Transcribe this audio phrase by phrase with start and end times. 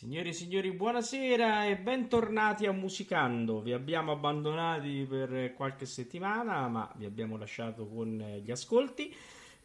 [0.00, 3.60] Signori e signori, buonasera e bentornati a Musicando.
[3.60, 9.14] Vi abbiamo abbandonati per qualche settimana, ma vi abbiamo lasciato con eh, gli ascolti.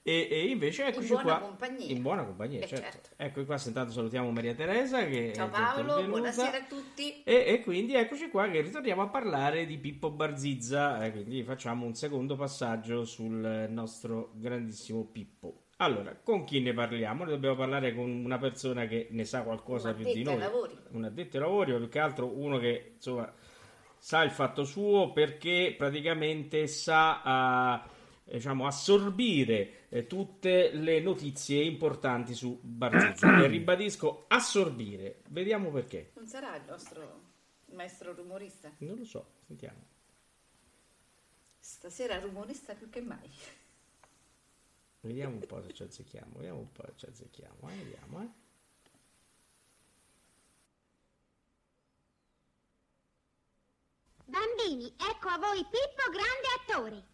[0.04, 1.88] E, e invece eccoci buona qua compagnia.
[1.88, 2.84] in buona compagnia, Beh, certo.
[2.84, 3.10] certo.
[3.16, 7.24] Ecco qua, intanto salutiamo Maria Teresa che Ciao Paolo, buonasera a tutti.
[7.24, 11.86] E, e quindi eccoci qua che ritorniamo a parlare di Pippo Barzizza, eh, quindi facciamo
[11.86, 15.65] un secondo passaggio sul nostro grandissimo Pippo.
[15.78, 17.24] Allora, con chi ne parliamo?
[17.26, 20.44] Noi dobbiamo parlare con una persona che ne sa qualcosa più di addetto ai noi.
[20.44, 20.78] lavori.
[20.92, 23.34] Un addetto ai lavori, o più che altro uno che insomma
[23.98, 27.90] sa il fatto suo perché praticamente sa ah,
[28.24, 33.36] diciamo, assorbire eh, tutte le notizie importanti su Barzizza.
[33.44, 35.24] e ribadisco, assorbire.
[35.28, 36.12] Vediamo perché.
[36.16, 37.22] Non sarà il nostro
[37.74, 38.72] maestro rumorista?
[38.78, 39.84] Non lo so, sentiamo.
[41.60, 43.30] Stasera rumorista più che mai.
[45.06, 48.30] Vediamo un po' se ci azzecchiamo, vediamo un po' se ci azzecchiamo, eh, vediamo, eh.
[54.26, 57.14] Bambini, ecco a voi Pippo grande attore.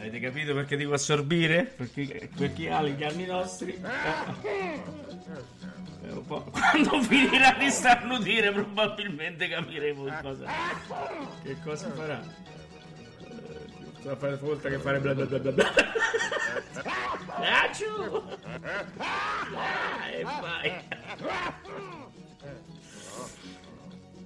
[0.00, 1.64] Avete capito perché dico assorbire?
[1.64, 3.78] Perché per chi ha gli anni nostri.
[4.42, 4.82] eh,
[6.08, 10.46] è un po'- Quando finirà di starnutire probabilmente capiremo che cosa,
[11.42, 12.22] che cosa farà.
[12.22, 12.48] Eh,
[14.00, 15.64] Sta a fare volta che fare bla bla bla bla!
[17.42, 17.68] Ah,
[20.10, 20.72] e vai.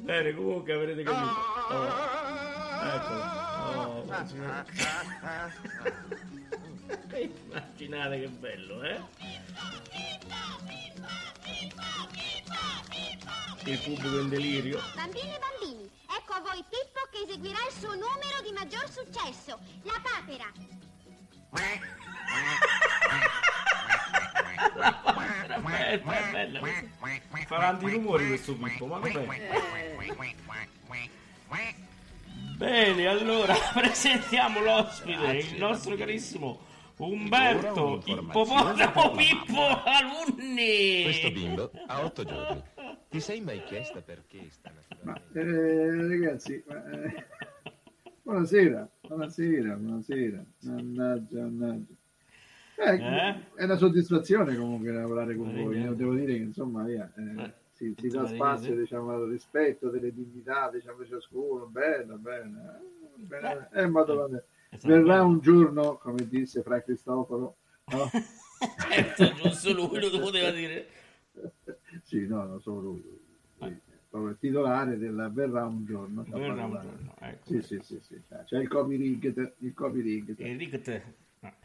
[0.02, 1.34] Bene, comunque avrete capito.
[1.70, 3.53] Oh.
[7.14, 9.00] Immaginate che bello, eh?
[13.66, 14.80] Il pubblico in delirio.
[14.94, 19.58] Bambini e bambini, ecco a voi Pippo che eseguirà il suo numero di maggior successo,
[19.82, 20.52] la papera.
[21.56, 21.80] Eh,
[25.90, 27.46] è bella questa.
[27.46, 29.26] Farà antirumori questo Pippo, ma vabbè.
[32.56, 36.60] Bene, allora presentiamo l'ospite, il nostro carissimo
[36.98, 41.02] Umberto Ippopotamo Pippo Alunni.
[41.02, 42.62] Questo bimbo ha otto giorni.
[43.08, 44.72] Ti sei mai chiesta perché sta
[45.02, 47.26] Ma, eh, ragazzi, ma, eh,
[48.22, 51.92] buonasera, buonasera, buonasera, mannaggia, mannaggia.
[52.76, 53.34] Eh, Eh?
[53.54, 55.94] È una soddisfazione comunque lavorare con Eh, voi, eh.
[55.94, 57.52] devo dire che insomma via, eh, Eh,
[57.92, 62.80] si, si dà spazio diciamo, al rispetto delle dignità diciamo, di ciascuno, bene, bene,
[63.16, 63.68] eh, bene.
[63.72, 64.92] Eh, ma dove- Esatto.
[64.92, 68.10] verrà un giorno, come disse Fra Cristoforo, no?
[68.76, 70.86] Certo, giusto lui lo poteva dire.
[72.02, 73.20] sì, no, non solo lui,
[73.58, 76.24] lui, proprio il titolare del verrà un giorno.
[76.26, 77.46] Verrà un giorno, ecco.
[77.46, 78.20] Sì, sì, sì, sì.
[78.46, 80.34] C'è il copy rig, il copy rig.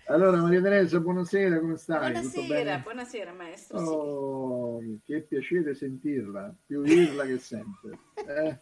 [0.08, 2.14] Allora, Maria Teresa, buonasera, come stai?
[2.14, 2.82] Tutto Buonasera, bene?
[2.82, 3.78] buonasera maestro.
[3.80, 3.86] sì.
[3.88, 7.98] Oh, che piacere sentirla, più dirla che sempre.
[8.28, 8.58] Eh?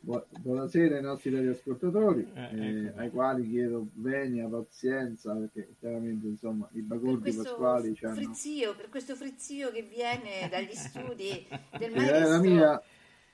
[0.00, 3.00] Bu- Buonasera ai nostri radioascoltatori, Eh, eh, ecco.
[3.00, 8.14] ai quali chiedo venia, pazienza, perché chiaramente insomma i bagordi pasquali hanno...
[8.14, 11.46] frizzio, per questo frizzio che viene dagli studi
[11.78, 12.28] del Eh, maestro.
[12.28, 12.82] la, mia,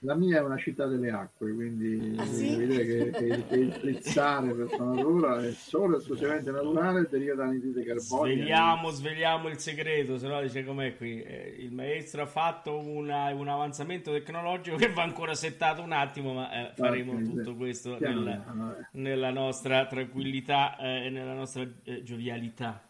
[0.04, 2.56] la mia è una città delle acque, quindi Ah, sì?
[2.56, 7.34] dire che, che- che il frizzare per sua natura è solo e esclusivamente naturale, deriva
[7.34, 8.42] da anidride carbonica.
[8.42, 11.22] Svegliamo, svegliamo il segreto, se no dice com'è qui.
[11.22, 16.34] Eh, il maestro ha fatto una- un avanzamento tecnologico che va ancora settato un attimo,
[16.34, 18.34] ma eh, faremo Ok, tutto questo nella,
[18.80, 18.86] eh.
[18.92, 22.82] nella nostra tranquillità eh, e nella nostra eh, giovialità.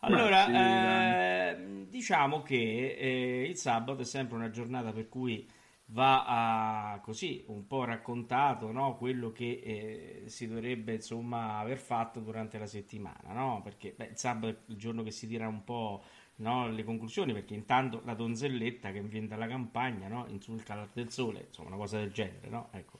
[0.00, 5.48] Allora, sì, ehm, diciamo che eh, il sabato è sempre una giornata per cui
[5.86, 12.20] va a, così un po' raccontato no, quello che eh, si dovrebbe insomma aver fatto
[12.20, 13.60] durante la settimana, no?
[13.62, 16.02] Perché beh, il sabato è il giorno che si tira un po'
[16.36, 21.12] no, le conclusioni, perché intanto la donzelletta che viene dalla campagna no, insulta l'arte del
[21.12, 22.68] sole, insomma una cosa del genere, no?
[22.72, 22.98] Ecco.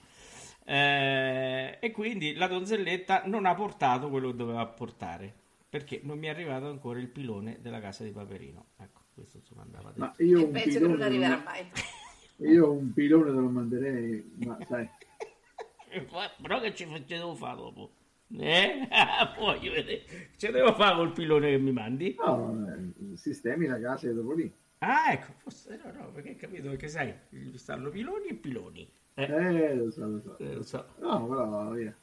[0.64, 5.32] Eh, e quindi la donzelletta non ha portato quello che doveva portare
[5.68, 8.68] perché non mi è arrivato ancora il pilone della casa di Paperino.
[8.78, 10.00] Ecco, questo insomma andava detto.
[10.00, 11.70] Ma io E un, penso che non pilone, arriverà mai.
[12.38, 14.88] Io un pilone te lo manderei, ma sai,
[16.42, 17.90] Però che ci ce devo fare dopo?
[18.36, 18.88] Eh?
[19.38, 20.04] Voglio vedere.
[20.36, 22.14] Ce devo fare col pilone che mi mandi?
[22.18, 22.66] no,
[23.14, 24.52] sistemi la casa e dopo lì.
[24.78, 27.14] Ah, ecco, forse no, no, perché capito che sai,
[27.54, 28.92] stanno piloni e piloni.
[29.14, 30.38] Eh, Eh, lo so, lo so.
[30.38, 30.86] eh, lo so.
[30.98, 31.96] No, però via.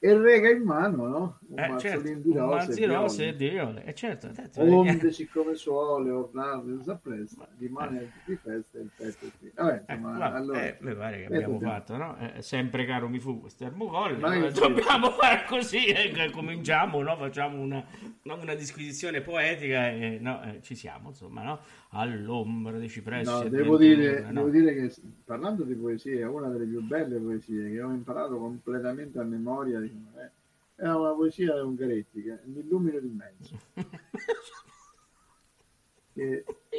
[0.00, 1.38] E rega in mano, no?
[1.48, 3.26] Un Eh, certo, mazzolino di un rose, mazzo e di viole.
[3.26, 3.84] e di viole.
[3.84, 9.26] Eh, certo, adesso, Onde siccome suole, ornate, non si appresta, rimane di festa il petto
[9.40, 9.50] qui.
[9.56, 10.62] Vabbè, insomma, guarda, allora...
[10.62, 12.16] eh, mi pare che eh, abbiamo fatto, no?
[12.16, 17.16] Eh, sempre caro mi fu questo ermocolle, Ma allora dobbiamo fare così, eh, cominciamo, no?
[17.16, 17.84] Facciamo una,
[18.22, 21.58] una disquisizione poetica e no, eh, ci siamo, insomma, no?
[21.90, 23.32] All'ombra dei cipressi.
[23.32, 24.44] No, e devo dire, no?
[24.44, 28.38] devo dire che parlando di poesia, è una delle più belle poesie che ho imparato
[28.38, 29.86] completamente a memoria.
[29.88, 30.30] Diciamo, eh,
[30.76, 33.58] È una poesia di Ungaretti che mi illumina di mezzo.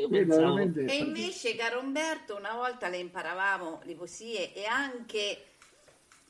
[0.10, 5.46] Pensavo- veramente- E invece, caro Umberto, una volta le imparavamo le poesie e anche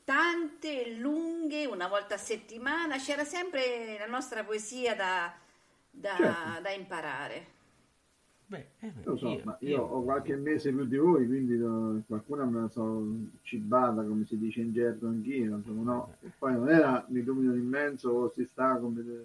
[0.03, 5.35] tante lunghe, una volta a settimana, c'era sempre la nostra poesia da,
[5.89, 6.61] da- Certo.
[6.61, 7.57] da imparare.
[8.49, 11.55] Beh, eh, Lo so, io- ma io io- ho qualche mese più di voi, quindi
[11.55, 13.05] no, qualcuna me la so
[13.43, 16.15] cibata, come si dice in gergo anch'io, insomma, no.
[16.21, 19.23] E poi non era mi illumino immenso o si sta come eh,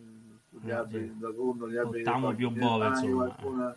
[0.61, 3.75] gli Eh, alberi da turno, gli alberi Ottamo da più bove, qualcuna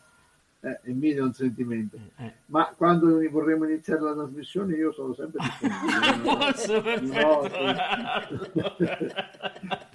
[0.59, 1.97] eh, invidia un sentimento.
[2.17, 2.33] eh.
[2.47, 7.13] Ma quando vorremmo iniziare la trasmissione io sono sempre disponibile.
[7.13, 7.47] No,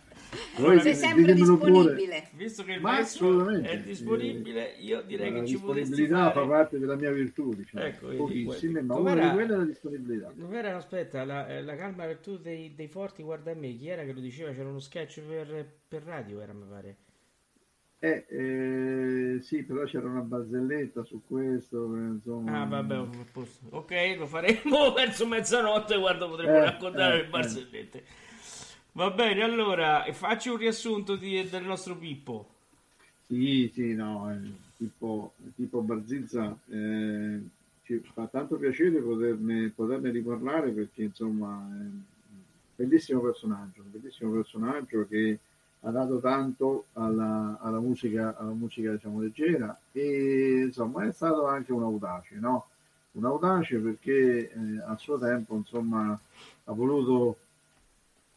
[0.54, 1.94] Allora, Voi sei sempre ditemelo pure.
[1.94, 2.28] disponibile.
[2.32, 3.70] Visto che il Ma maestro assolutamente.
[3.70, 7.84] è disponibile, io direi la che ci potresti disponibilità fa parte della mia virtù, diciamo.
[7.84, 10.30] Ecco, pochissime, ma una di quelle è la disponibilità.
[10.34, 14.04] Dov'era, aspetta, la, eh, la calma virtù dei, dei forti, guarda a me, chi era
[14.04, 14.52] che lo diceva?
[14.52, 16.96] C'era uno sketch per, per radio, era mi pare.
[18.00, 22.62] Eh, eh, sì, però c'era una barzelletta su questo, eh, insomma.
[22.62, 22.98] Ah, vabbè,
[23.70, 28.04] ok, lo faremo verso mezzanotte quando potremo Eh, raccontare eh, le barzellette.
[28.92, 32.48] Va bene, allora, facci un riassunto di- del nostro Pippo.
[33.26, 34.30] Sì, sì, no,
[34.76, 37.40] tipo, tipo Barzizza, eh,
[37.82, 42.02] ci fa tanto piacere poterne, poterne riparlare perché insomma è un
[42.76, 45.38] bellissimo personaggio, un bellissimo personaggio che
[45.80, 51.72] ha dato tanto alla, alla musica, alla musica diciamo leggera e insomma è stato anche
[51.72, 52.66] un audace, no?
[53.12, 56.18] Un audace perché eh, a suo tempo insomma
[56.64, 57.36] ha voluto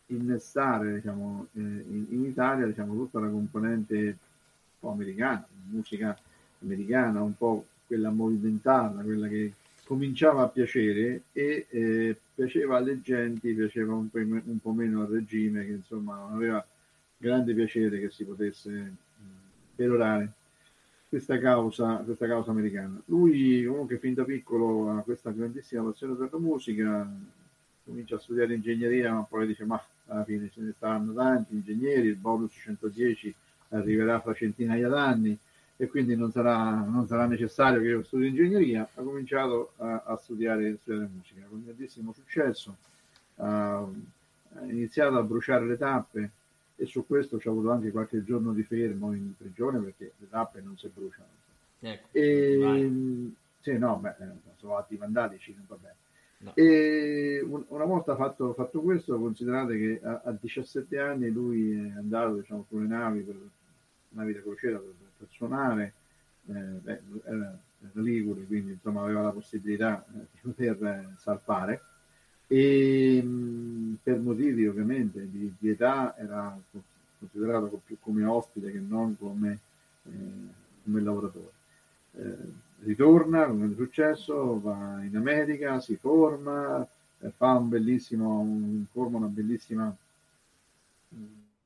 [0.07, 6.17] innestare diciamo, eh, in, in Italia diciamo, tutta la componente un po' americana, musica
[6.61, 9.53] americana, un po' quella movimentata, quella che
[9.85, 15.07] cominciava a piacere e eh, piaceva alle genti, piaceva un po', un po' meno al
[15.07, 16.65] regime che insomma non aveva
[17.17, 18.93] grande piacere che si potesse mh,
[19.75, 20.31] perorare
[21.07, 22.99] questa causa, questa causa americana.
[23.05, 27.09] Lui comunque fin da piccolo ha questa grandissima passione per la musica,
[27.85, 32.07] comincia a studiare ingegneria, ma poi dice ma alla fine ce ne stanno tanti ingegneri,
[32.07, 33.33] il bonus 110
[33.69, 35.37] arriverà fra centinaia d'anni
[35.77, 38.89] e quindi non sarà, non sarà necessario che io studi ingegneria.
[38.93, 42.75] Ha cominciato a, a studiare, studiare musica con grandissimo successo,
[43.35, 43.85] ha,
[44.67, 46.31] iniziato a bruciare le tappe
[46.77, 50.29] e su questo ci ha avuto anche qualche giorno di fermo in prigione perché le
[50.29, 51.27] tappe non si bruciano.
[51.81, 53.35] Ecco, E, vai.
[53.59, 55.95] sì, no, beh, eh, sono atti vandalici, non va bene.
[56.57, 61.97] E un- una volta fatto, fatto questo, considerate che a, a 17 anni lui è
[61.97, 63.35] andato diciamo, sulle navi, per,
[64.09, 65.93] navi da crociera per, per suonare,
[66.47, 71.81] eh, beh, era, era ligure, quindi insomma aveva la possibilità eh, di poter eh, salpare
[72.47, 76.57] e mh, per motivi ovviamente di, di età era
[77.19, 79.59] considerato più come ospite che non come,
[80.03, 80.09] eh,
[80.83, 81.51] come lavoratore.
[82.85, 86.87] Ritorna con grande successo, va in America, si forma,
[87.19, 89.93] eh, fa un bellissimo, un- forma una bellissima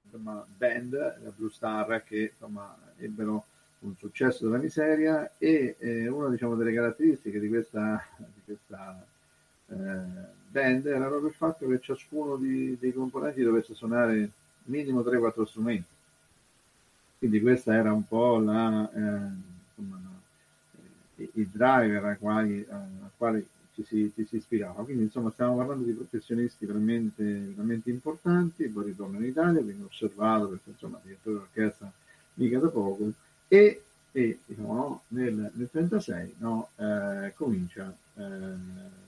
[0.03, 3.45] insomma, band, la Blue Star, che insomma, ebbero
[3.79, 9.05] un successo della miseria e eh, una diciamo, delle caratteristiche di questa, di questa
[9.67, 9.75] eh,
[10.49, 14.29] band era proprio il fatto che ciascuno di- dei componenti dovesse suonare
[14.65, 15.88] minimo 3-4 strumenti.
[17.19, 18.99] Quindi questa era un po' la, eh,
[19.77, 20.08] insomma,
[21.33, 24.83] il driver ai quali, eh, al quale ci si, ci si ispirava.
[24.83, 30.49] Quindi insomma stiamo parlando di professionisti veramente, veramente importanti, poi ritorno in Italia, viene osservato
[30.49, 31.91] perché insomma direttore d'orchestra
[32.35, 33.11] mica da poco
[33.47, 38.53] e, e, diciamo, no, nel, nel 36 no, eh, comincia eh,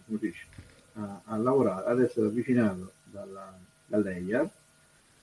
[0.05, 0.45] dice,
[0.93, 4.49] a, a lavorare, ad essere avvicinato dalla, dall'EIAR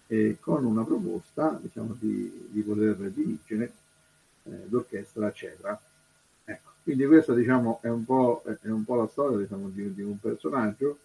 [0.08, 3.72] eh, con una proposta diciamo, di, di poter dirigere
[4.44, 5.78] eh, l'orchestra Cetra.
[6.88, 10.18] Quindi questa diciamo, è, un po', è un po' la storia diciamo, di, di un
[10.18, 10.96] personaggio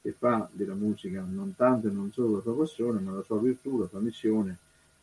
[0.00, 3.40] che fa della musica non tanto e non solo la sua passione, ma la sua
[3.40, 4.56] virtù, la sua missione,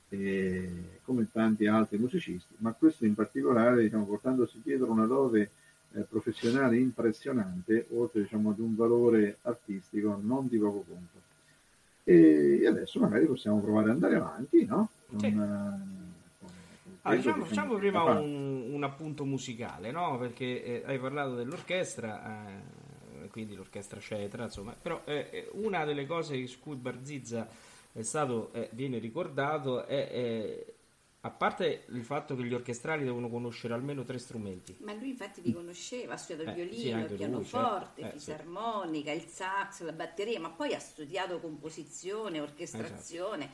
[0.07, 5.49] eh, come tanti altri musicisti, ma questo in particolare diciamo, portandosi dietro una dote
[5.91, 11.19] eh, professionale impressionante, oltre diciamo, ad un valore artistico non di poco conto.
[12.05, 14.87] E adesso magari possiamo provare ad andare avanti, no?
[15.09, 15.25] Con, Sì.
[15.25, 16.08] eh,
[17.03, 20.17] Ah, diciamo, facciamo prima un, un appunto musicale, no?
[20.17, 22.45] Perché eh, hai parlato dell'orchestra,
[23.23, 27.47] eh, quindi l'orchestra Cetra, insomma, però eh, eh, una delle cose su cui Barzizza
[27.93, 30.73] è stato, eh, viene ricordato è, eh,
[31.21, 34.75] a parte il fatto che gli orchestrali devono conoscere almeno tre strumenti.
[34.81, 37.85] Ma lui infatti li conosceva, ha studiato il Eh, sì, violino, anche il lui, pianoforte,
[37.85, 37.99] certo.
[38.01, 38.17] il Eh, sì.
[38.17, 43.49] fisarmonica, il sax, la batteria, ma poi ha studiato composizione, orchestrazione.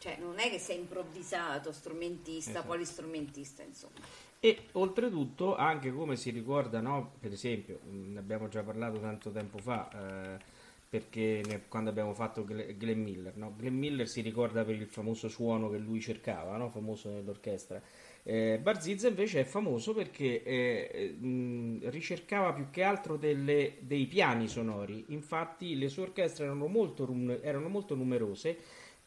[0.00, 2.66] Cioè non è che sei improvvisato, strumentista, Esatto.
[2.68, 4.00] polistrumentista, insomma.
[4.42, 7.12] E oltretutto, anche come si ricorda, no?
[7.20, 10.42] per esempio, ne abbiamo già parlato tanto tempo fa, eh,
[10.88, 13.54] perché ne- quando abbiamo fatto Gle- Glenn Miller, no?
[13.56, 16.70] Glenn Miller si ricorda per il famoso suono che lui cercava, no?
[16.70, 17.80] famoso nell'orchestra.
[18.22, 24.48] Eh, Barzizza invece è famoso perché eh, mh, ricercava più che altro delle- dei piani
[24.48, 27.06] sonori, infatti le sue orchestre erano molto,
[27.42, 28.58] erano molto numerose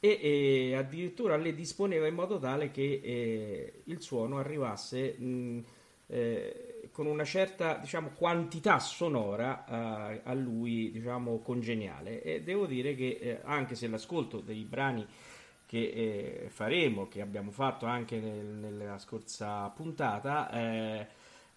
[0.06, 5.64] e, e addirittura le disponeva in modo tale che eh, il suono arrivasse mh,
[6.08, 12.22] eh, con una certa diciamo, quantità sonora eh, a lui diciamo, congeniale.
[12.22, 15.08] E devo dire che eh, anche se l'ascolto dei brani
[15.66, 20.50] che eh, faremo, che abbiamo fatto anche nel- nella scorsa puntata,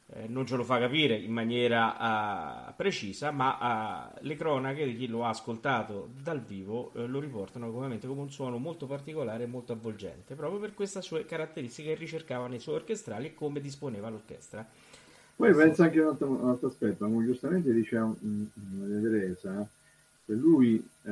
[0.09, 4.85] eh, eh, non ce lo fa capire in maniera ah, precisa, ma ah, le cronache
[4.85, 8.87] di chi lo ha ascoltato dal vivo eh, lo riportano ovviamente come un suono molto
[8.87, 13.35] particolare e molto avvolgente, proprio per queste sue caratteristiche che ricercava nei suoi orchestrali e
[13.35, 14.67] come disponeva l'orchestra.
[15.37, 19.69] Poi pensa anche a un altro, un altro aspetto, come giustamente diceva Maria Teresa,
[20.25, 21.11] che lui eh,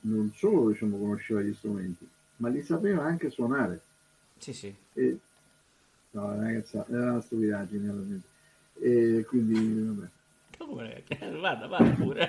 [0.00, 3.80] non solo diciamo, conosceva gli strumenti, ma li sapeva anche suonare.
[4.38, 4.74] Sì, sì.
[4.94, 5.18] E,
[6.14, 7.86] no, ragazza, era una stupidaggine.
[7.86, 8.26] veramente.
[8.80, 10.08] E quindi, vabbè.
[10.58, 11.04] Come-
[11.40, 12.28] Vada, vada pure.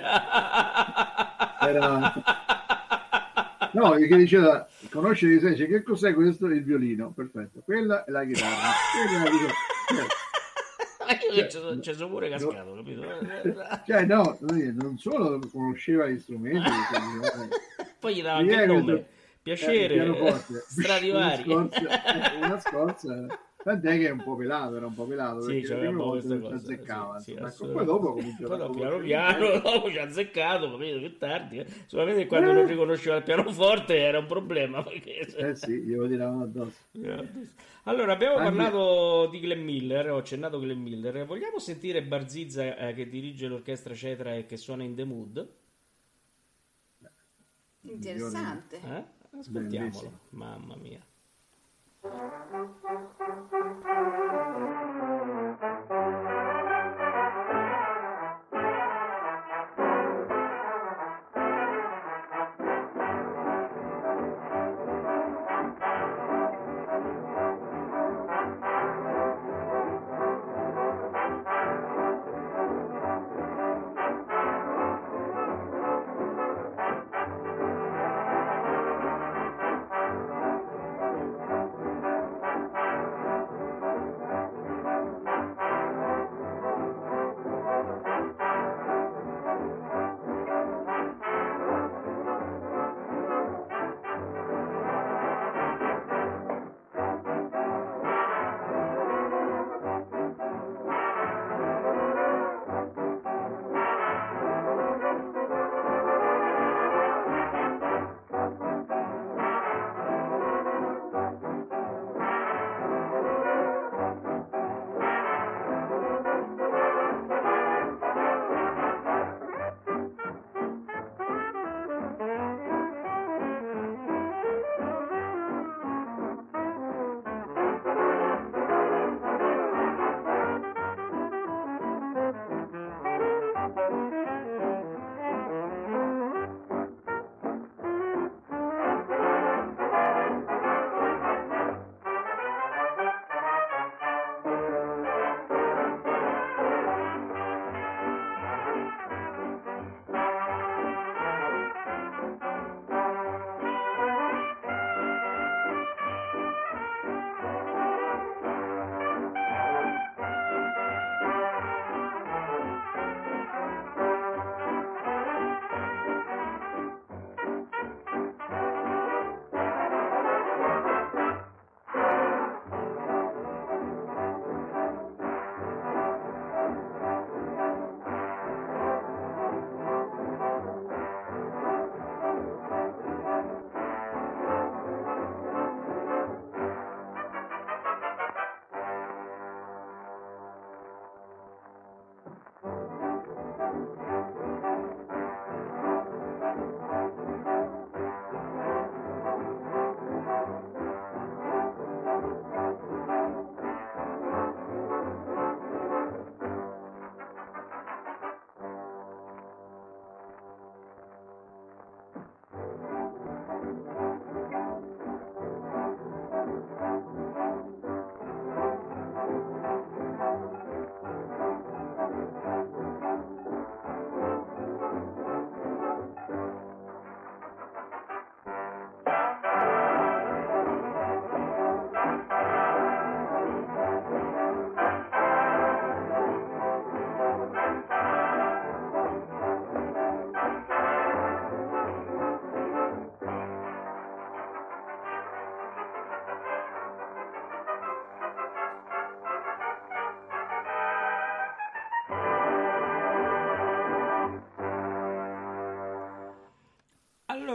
[1.60, 2.12] Era...
[3.72, 6.46] No, che diceva, conosce di sé, dice, che cos'è questo?
[6.46, 7.60] Il violino, perfetto.
[7.64, 8.72] Quella è la chitarra.
[8.92, 10.06] Quella è la chitarra.
[11.06, 13.02] Ma io che ci sono, ci sono pure cascato, capito?
[13.86, 17.48] Cioè, no, non solo conosceva gli strumenti, cioè,
[18.00, 18.82] Poi gli dava anche il è nome.
[18.82, 20.34] questo- Piacere, eh.
[20.66, 21.44] Stradivari.
[21.52, 23.26] Una scorza, una scorza.
[23.66, 26.48] Tant'è che è un po' pelato, era un po' pelato, Sì, perché volte questa non
[26.50, 27.18] ci azzeccava.
[27.18, 27.36] sì, sì.
[27.64, 31.58] Ecco, poi dopo cominciò dopo, piano piano, dopo ci ha azzeccato, capito, più tardi.
[31.58, 31.66] eh.
[31.86, 34.84] Solamente che quando non riconosceva il pianoforte era un problema.
[34.86, 35.18] Perché...
[35.36, 36.78] Eh sì, glielo tiravano addosso.
[37.82, 41.24] Allora, abbiamo Anche- parlato di Glenn Miller, ho accennato Glenn Miller.
[41.26, 45.48] Vogliamo sentire Barzizza eh, che dirige l'orchestra Cetra e che suona in The Mood?
[47.80, 48.76] Interessante.
[48.76, 49.04] Eh?
[49.38, 50.18] Ascoltiamolo, Bellissimo.
[50.30, 51.00] mamma mia.
[52.08, 52.32] Thank
[56.30, 56.35] you.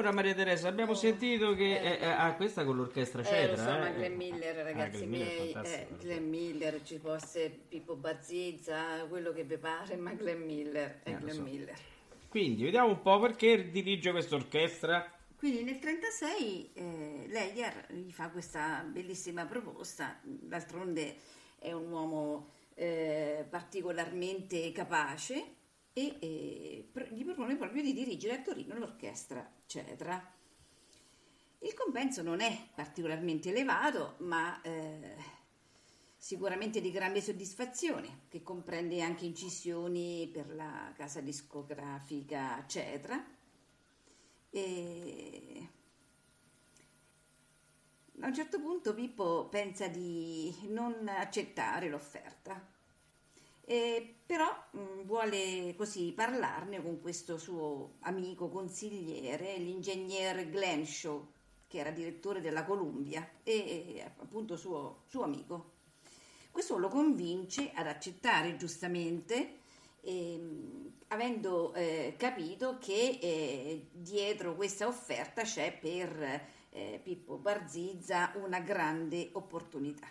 [0.02, 1.86] Allora Maria Teresa, abbiamo sentito che Eh.
[1.86, 3.94] eh, eh, ah, questa con l'orchestra Eh, lo Cedra, so, ma eh.
[3.94, 5.94] Glenn Miller, ragazzi Glenn Miller è miei, fantastico.
[5.94, 11.02] eh, Glenn Miller, ci può essere Pippo Bazzizza, quello che vi pare, ma Glenn Miller
[11.04, 11.42] è Eh, Glenn so.
[11.44, 11.76] Miller.
[12.30, 15.08] Quindi vediamo un po' perché dirige questa orchestra.
[15.38, 21.16] Quindi nel 1936 eh, Leyer gli fa questa bellissima proposta, d'altronde
[21.60, 25.58] è un uomo eh, particolarmente capace
[25.94, 30.34] e pro- gli propone proprio di dirigere a Torino l'orchestra Cedra.
[31.60, 35.16] Il compenso non è particolarmente elevato, ma eh,
[36.18, 43.24] sicuramente di grande soddisfazione, che comprende anche incisioni per la casa discografica Cedra
[44.50, 45.70] e
[48.20, 52.64] a un certo punto Pippo pensa di non accettare l'offerta,
[53.72, 61.26] E però mh, vuole così parlarne con questo suo amico consigliere, l'ingegner Glenshaw,
[61.70, 65.72] che era direttore della Columbia e, e appunto suo, suo amico.
[66.52, 69.60] Questo lo convince ad accettare giustamente,
[70.02, 78.60] ehm, avendo eh, capito che eh, dietro questa offerta c'è per eh, Pippo Barzizza una
[78.60, 80.10] grande opportunità.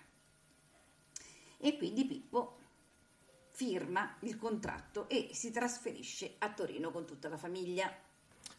[1.59, 2.60] E quindi Pippo
[3.64, 7.92] firma il contratto e si trasferisce a Torino con tutta la famiglia.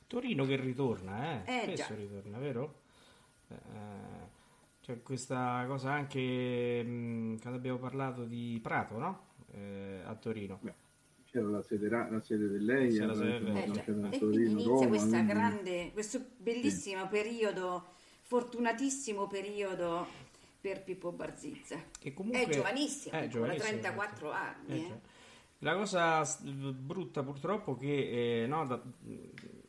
[0.05, 1.57] Torino che ritorna, eh?
[1.57, 1.95] Eh, Spesso già.
[1.95, 2.81] ritorna, vero?
[3.47, 3.55] Eh,
[4.81, 9.25] c'è questa cosa anche mh, quando abbiamo parlato di Prato, no?
[9.53, 10.59] Eh, a Torino.
[10.61, 10.73] Beh,
[11.25, 13.63] c'era la sede, la sede dell'EIA, C'era la sede dell'EIA.
[13.63, 17.87] Eh, E Torino, quindi inizia Roma, questa quindi- grande, questo bellissimo periodo,
[18.21, 20.29] fortunatissimo periodo
[20.61, 21.77] per Pippo Barzizza.
[21.99, 24.31] Che comunque è giovanissimo, è giovanissimo, 34 certo.
[24.31, 24.79] anni.
[24.79, 24.87] Eh, eh.
[24.87, 24.99] già.
[25.63, 28.81] La cosa brutta purtroppo che eh, no, da-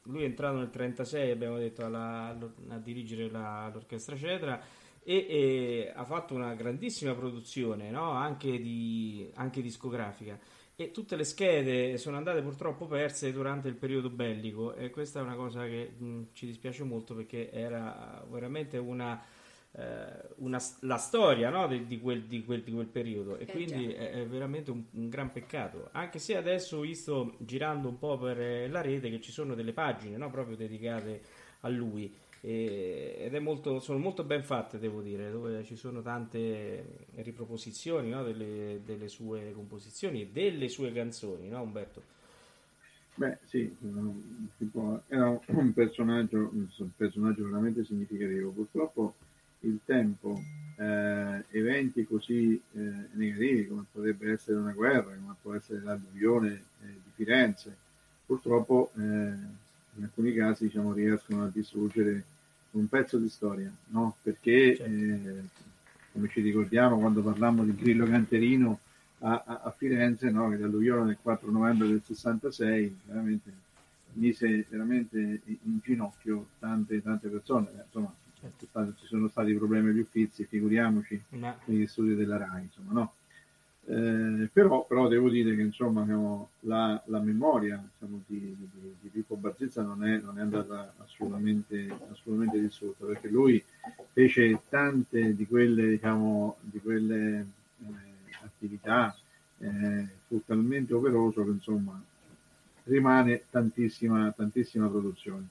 [0.05, 2.37] lui è entrato nel 36, abbiamo detto, alla-
[2.68, 4.62] a dirigere la- l'orchestra Cedra
[5.02, 8.11] e, e ha fatto una grandissima produzione, no?
[8.11, 10.38] anche, di, anche discografica.
[10.74, 15.22] E tutte le schede sono andate purtroppo perse durante il periodo bellico e questa è
[15.22, 19.22] una cosa che mh, ci dispiace molto perché era veramente una,
[20.37, 23.53] una s- la storia no, di, di quel, di, quel, di quel periodo e Eh,
[23.53, 27.99] quindi è, è veramente un, un gran peccato anche se adesso ho visto girando un
[27.99, 31.23] po' per eh, la rete che ci sono delle pagine no, proprio dedicate
[31.61, 36.03] a lui e- ed è molto, sono molto ben fatte devo dire dove ci sono
[36.03, 42.03] tante riproposizioni no, delle, delle sue composizioni e delle sue canzoni no Umberto?
[43.17, 43.75] Beh, sì,
[45.09, 48.51] era un personaggio, un personaggio veramente significativo.
[48.51, 49.15] Purtroppo
[49.62, 50.40] il tempo,
[50.77, 52.81] eh, eventi così eh,
[53.12, 56.51] negativi come potrebbe essere una guerra, come può essere l'alluvione
[56.83, 57.77] eh, di Firenze,
[58.27, 62.25] purtroppo eh, in alcuni casi diciamo, riescono a distruggere
[62.72, 64.16] un pezzo di storia, no?
[64.22, 64.92] Perché, Certo.
[64.92, 65.42] eh,
[66.12, 68.79] come ci ricordiamo quando parlammo di Grillo Canterino,
[69.20, 73.53] a, a- a Firenze, no, che l'alluvione del 4 novembre del 66 veramente
[74.14, 77.68] mise veramente in in ginocchio tante, tante persone.
[77.87, 78.12] Insomma,
[78.59, 82.92] ci sta- ci sono stati problemi agli uffizi, figuriamoci Ma negli studi della RAI, insomma,
[82.92, 83.14] no?
[83.85, 86.05] Eh, però, però devo dire che insomma,
[86.61, 91.88] la, la memoria diciamo, di, di, di Pippo Barzizza non è, non è andata assolutamente,
[92.11, 93.62] assolutamente distrutta perché lui
[94.12, 97.87] fece tante di quelle, diciamo, di quelle eh,
[98.44, 99.16] attività,
[99.59, 102.00] eh, fu talmente operoso che insomma
[102.85, 105.48] rimane tantissima, tantissima produzione.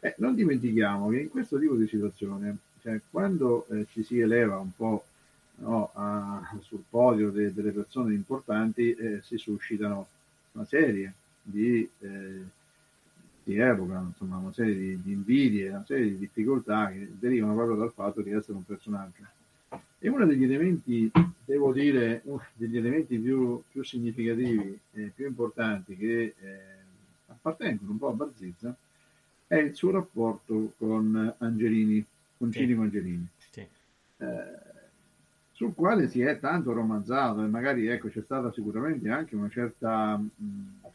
[0.00, 4.58] Eh, non dimentichiamo che in questo tipo di situazione, cioè, quando eh, ci si eleva
[4.58, 5.04] un po'
[5.56, 10.06] no, a- sul podio de- delle persone importanti, eh, si suscitano
[10.52, 11.12] una serie
[11.42, 12.42] di, eh,
[13.42, 17.76] di epoca, insomma, una serie di, di invidie, una serie di difficoltà che derivano proprio
[17.76, 19.22] dal fatto di essere un personaggio.
[19.98, 21.10] E uno degli elementi,
[21.44, 26.58] devo dire, uno degli elementi più, più significativi e più importanti che eh,
[27.26, 28.76] appartengono un po' a Barzizza
[29.48, 32.04] è il suo rapporto con Angelini,
[32.36, 32.60] con Sì.
[32.60, 33.66] Cinico Angelini, Sì.
[34.18, 34.66] eh,
[35.52, 40.22] sul quale si è tanto romanzato e magari ecco, c'è stata sicuramente anche una certa,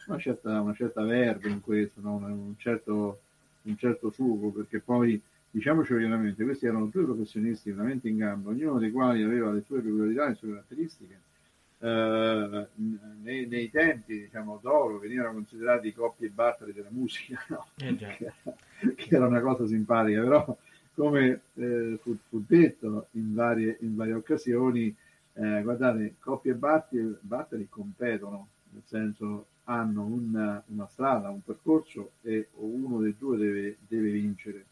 [0.06, 2.16] una certa, una certa verve in questo, no?
[2.16, 3.20] un, certo,
[3.64, 5.20] un certo sugo, perché poi
[5.52, 9.82] diciamoci chiaramente, questi erano due professionisti veramente in gamba, ognuno dei quali aveva le sue
[9.82, 11.20] peculiarità, le sue caratteristiche.
[11.84, 12.68] Eh,
[13.24, 17.68] nei, nei tempi diciamo, d'oro venivano considerati coppie e batteri della musica, no?
[17.76, 20.58] Eh che, era, che era una cosa simpatica, però
[20.94, 24.96] come eh, fu, fu detto in varie, in varie occasioni,
[25.34, 32.12] eh, guardate, coppie e batteri, batteri competono, nel senso hanno una, una strada, un percorso
[32.22, 34.66] e uno dei due deve, deve vincere.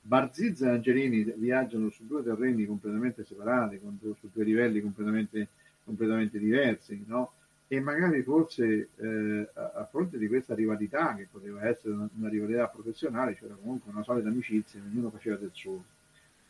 [0.00, 5.48] Barzizza e Angelini viaggiano su due terreni completamente separati, con su due livelli completamente,
[5.88, 7.32] completamente diversi, no?
[7.66, 12.66] E magari forse eh, a, fronte di questa rivalità, che poteva essere una, una rivalità
[12.68, 15.82] professionale, c'era comunque una solida amicizia, ognuno faceva del suo.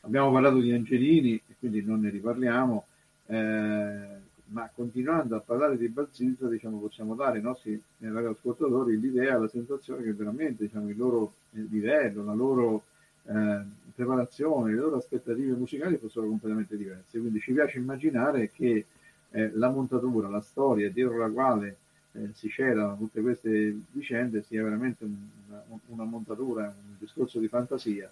[0.03, 2.87] Abbiamo parlato di Angelini quindi non ne riparliamo,
[3.27, 4.07] eh,
[4.51, 9.48] ma continuando a parlare di Barzizza, diciamo, possiamo dare ai nostri eh, radioascoltatori l'idea, la
[9.48, 12.85] sensazione che veramente diciamo, il loro eh, livello, la loro
[13.24, 13.61] eh,
[13.94, 17.18] preparazione, le loro aspettative musicali fossero completamente diverse.
[17.18, 18.87] Quindi ci piace immaginare che
[19.31, 21.77] eh, la montatura, la storia dietro la quale
[22.12, 27.49] eh, si celano tutte queste vicende sia veramente un- una, una montatura, un discorso di
[27.49, 28.11] fantasia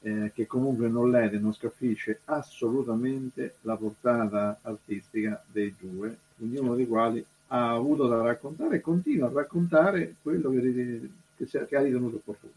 [0.00, 6.86] eh, che comunque non lede, non scaffisce assolutamente la portata artistica dei due, ognuno dei
[6.86, 12.16] quali ha avuto da raccontare e continua a raccontare quello che, che che ha ritenuto
[12.16, 12.52] opportuno.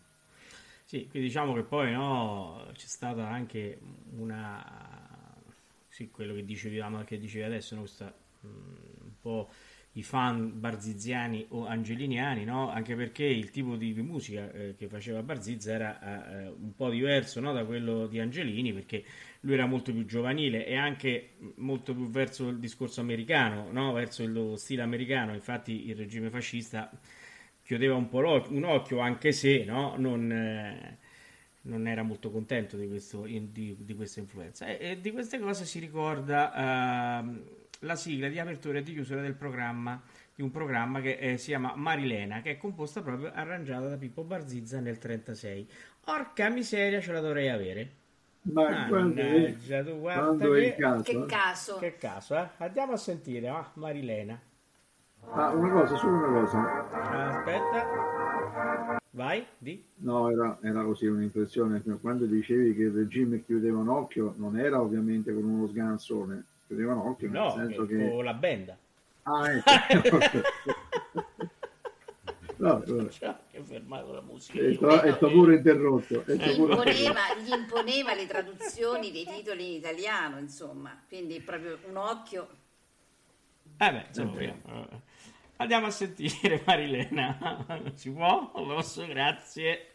[0.88, 3.80] Sì, quindi diciamo che poi no, c'è stata anche
[4.18, 4.85] una,
[5.96, 9.50] sì, quello che dicevi, che dicevi adesso, no, questa, mh, un po'
[9.94, 12.70] i fan barziziani o angeliniani, no?
[12.70, 17.40] Anche perché il tipo di, musica eh, che faceva Barzizza era eh, un po' diverso
[17.40, 19.06] no, da quello di Angelini, perché
[19.42, 23.94] lui era molto più giovanile e anche molto più verso il discorso americano, no?
[23.94, 25.34] Verso lo stile americano.
[25.34, 26.92] Infatti il regime fascista
[27.64, 28.18] chiudeva un po'
[28.50, 30.98] un occhio, anche se no, non, eh,
[31.66, 34.66] non era molto contento di, questo, di, di questa influenza.
[34.66, 37.44] E, e di queste cose si ricorda ehm,
[37.80, 40.02] la sigla di apertura e di chiusura del programma,
[40.34, 44.24] di un programma che eh, si chiama Marilena, che è composta proprio, arrangiata da Pippo
[44.24, 45.68] Barzizza nel 36.
[46.06, 47.92] Orca miseria, ce la dovrei avere.
[48.42, 51.26] Ma quando, Mannaggia, tu guarda che- caso, Che eh?
[51.26, 51.78] caso.
[51.78, 52.50] Che caso, eh?
[52.58, 54.40] Andiamo a sentire, ah, Marilena.
[55.32, 56.88] Ah, una cosa, solo una cosa.
[57.40, 58.98] Aspetta.
[59.12, 59.84] Vai, di.
[59.98, 61.82] No, era, era così un'impressione.
[61.84, 66.44] Cioè, Quando dicevi che il regime chiudeva un occhio, non era ovviamente con uno sganassone,
[66.68, 68.10] chiudeva un occhio nel No, senso che- che...
[68.12, 68.78] con la benda.
[69.24, 69.52] Ah,
[69.90, 70.18] ecco.
[72.58, 73.08] no, no.
[73.52, 74.60] Che fermato la musica.
[74.62, 76.24] È sto, è sto pure interrotto.
[76.26, 76.90] È Gli sto pure interrotto.
[76.90, 82.48] imponeva, gli imponeva le traduzioni dei titoli in italiano, insomma, quindi proprio un occhio.
[83.78, 84.88] Eh beh, insomma, vediamo.
[85.58, 87.66] Andiamo a sentire Marilena.
[87.94, 88.50] Si può?
[88.52, 89.06] Posso?
[89.06, 89.92] Grazie.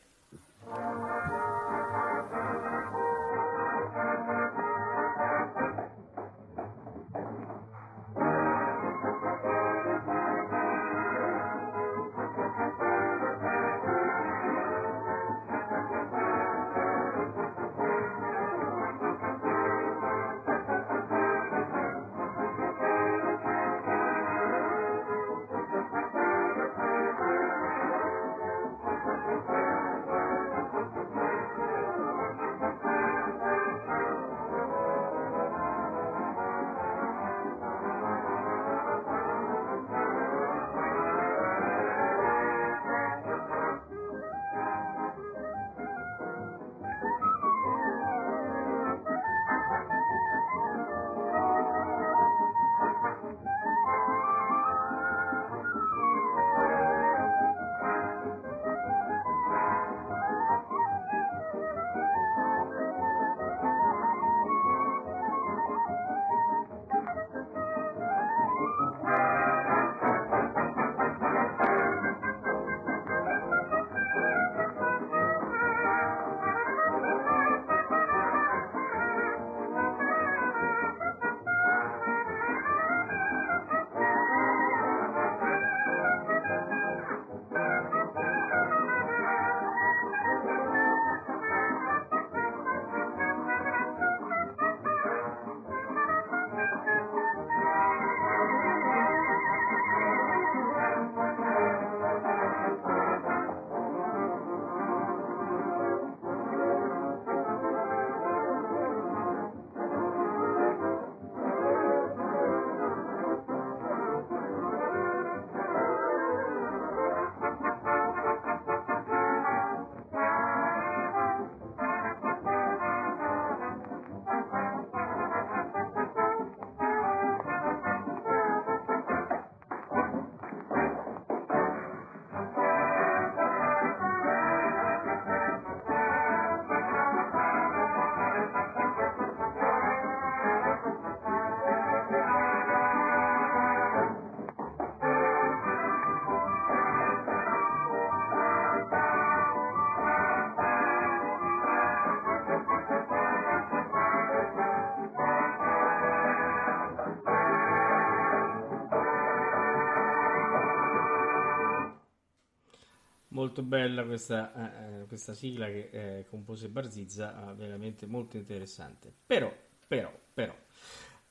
[163.50, 169.12] Molto bella questa, eh, eh, questa sigla che eh, compose Barzizza, ah, veramente molto interessante.
[169.26, 169.52] Però,
[169.88, 170.54] però, però,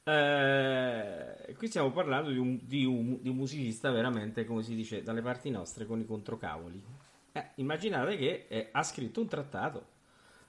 [0.04, 5.02] eh, qui stiamo parlando di un, di, un, di un musicista veramente, come si dice,
[5.02, 6.84] dalle parti nostre con i controcavoli.
[7.32, 9.98] Eh, immaginate che eh, ha scritto un trattato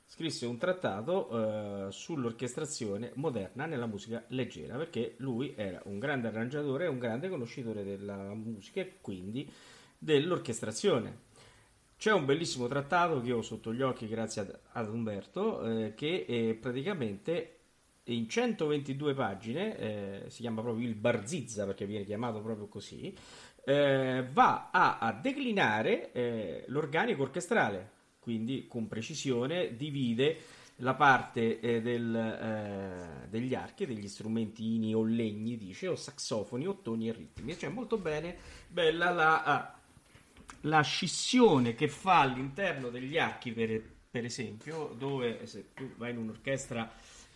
[0.07, 6.89] scrisse un trattato eh, sull'orchestrazione moderna nella musica leggera perché lui era un grande arrangiatore
[6.89, 9.49] un grande conoscitore della musica e quindi
[10.01, 11.29] dell'orchestrazione.
[12.01, 16.57] C'è un bellissimo trattato che ho sotto gli occhi grazie ad, ad Umberto eh, che
[16.59, 17.59] praticamente
[18.05, 23.15] in 122 pagine, eh, si chiama proprio il Barzizza perché viene chiamato proprio così,
[23.67, 30.39] eh, va a, a declinare eh, l'organico orchestrale quindi con precisione divide
[30.77, 37.11] la parte eh, del, eh, degli archi, degli strumentini o legni, dice, o saxofoni, ottoni
[37.11, 37.59] e ritmi.
[37.59, 38.37] Cioè, molto bene,
[38.69, 39.80] bella la,
[40.63, 46.19] la scissione che fa all'interno degli archi, per, per esempio, dove se tu vai in
[46.19, 46.91] un'orchestra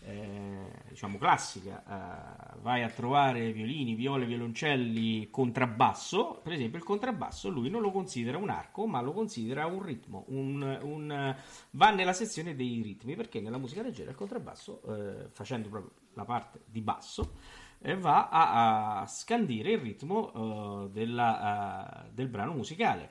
[0.06, 7.48] eh, diciamo classica, eh, vai a trovare violini, viole, violoncelli, contrabbasso, per esempio il contrabbasso
[7.48, 11.36] lui non lo considera un arco, ma lo considera un ritmo, un, un,
[11.70, 16.24] va nella sezione dei ritmi, perché nella musica leggera il contrabbasso, eh, facendo proprio la
[16.24, 17.36] parte di basso,
[17.84, 23.10] eh, va a, a, scandire il ritmo eh, della, del brano musicale.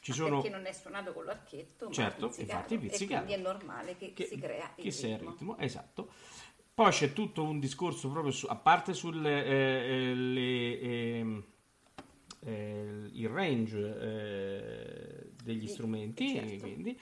[0.00, 0.40] Ci sono...
[0.40, 3.22] Perché non è suonato con l'archetto, certo, infatti pizzicato.
[3.22, 5.08] E quindi è normale che, che si crea il che ritmo.
[5.08, 5.58] il ritmo.
[5.58, 6.12] Esatto.
[6.72, 11.42] Poi c'è tutto un discorso proprio su, a parte sul eh, eh le, eh,
[12.40, 16.58] eh, il range degli strumenti, certo.
[16.58, 16.96] quindi,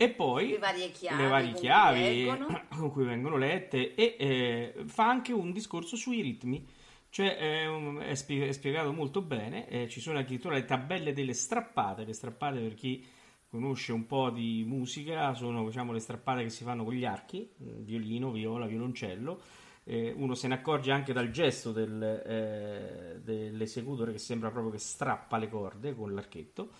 [0.00, 2.26] e poi le varie chiavi, le varie chiavi
[2.70, 6.64] con cui vengono lette e eh, fa anche un discorso sui ritmi.
[7.10, 12.12] Cioè, è, è, spiegato molto bene, eh, ci sono addirittura le tabelle delle strappate, le
[12.12, 13.04] strappate per chi
[13.48, 17.50] conosce un po' di musica, sono diciamo, le strappate che si fanno con gli archi,
[17.60, 19.40] mm, violino, viola, violoncello,
[19.82, 24.78] eh, uno se ne accorge anche dal gesto del, eh, dell'esecutore che sembra proprio che
[24.78, 26.70] strappa le corde con l'archetto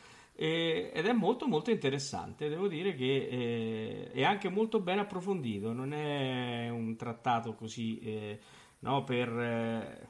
[0.40, 5.92] ed è molto molto interessante devo dire che eh, è anche molto ben approfondito non
[5.92, 8.40] è un trattato così eh,
[8.80, 10.08] no, per eh,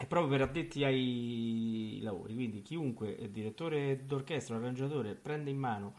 [0.00, 5.94] è proprio per addetti ai lavori, quindi chiunque direttore d'orchestra, arrangiatore, prende in mano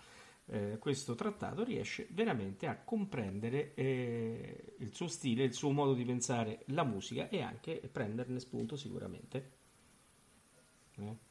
[0.48, 6.04] eh, questo trattato riesce veramente a comprendere eh, il suo stile, il suo modo di
[6.04, 9.52] pensare la musica e anche prenderne spunto sicuramente.
[10.98, 11.31] Eh?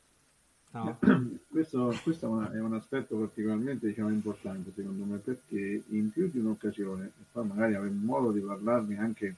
[0.73, 0.99] No?
[1.51, 6.31] Questo, questo, è, una, è, un aspetto particolarmente diciamo, importante secondo me perché in più
[6.31, 9.35] di un'occasione, e poi magari avremo modo di parlarne anche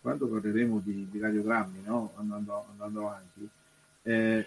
[0.00, 2.12] quando parleremo di, di radiogrammi, no?
[2.14, 3.48] andando, andando, avanti,
[4.02, 4.46] eh,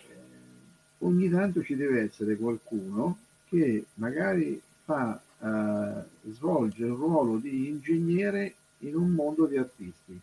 [0.99, 3.17] ogni tanto ci deve essere qualcuno
[3.49, 10.19] che magari fa, eh, svolge il ruolo di ingegnere in un mondo di artisti.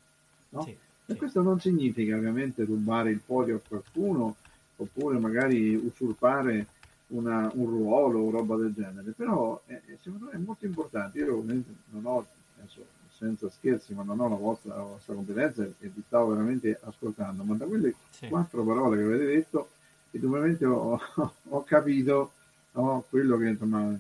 [0.49, 0.63] No?
[0.63, 1.17] Sì, e sì.
[1.17, 4.37] questo non significa ovviamente rubare il podio a qualcuno
[4.83, 6.67] oppure magari usurpare
[7.09, 11.19] una, un ruolo o roba del genere, però eh, secondo me è molto importante.
[11.19, 12.27] Io non ho,
[12.59, 16.79] adesso, senza scherzi, ma non ho la vostra, la vostra competenza e vi stavo veramente
[16.83, 18.29] ascoltando, ma da quelle sì.
[18.29, 19.69] quattro parole che avete detto,
[20.13, 20.99] indubbiamente ho,
[21.49, 22.33] ho capito
[22.73, 23.97] no, quello che insomma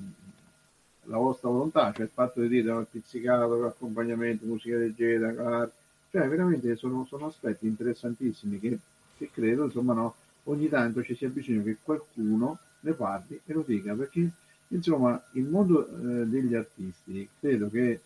[1.04, 5.68] la vostra volontà, cioè il fatto di dire oh, pizzicato, accompagnamento, musica leggera,
[6.10, 8.78] cioè veramente sono, sono aspetti interessantissimi che,
[9.16, 10.14] che, credo insomma no,
[10.50, 14.30] ogni tanto ci sia bisogno che qualcuno ne parli e lo dica perché
[14.68, 18.00] insomma il mondo eh, degli artisti credo che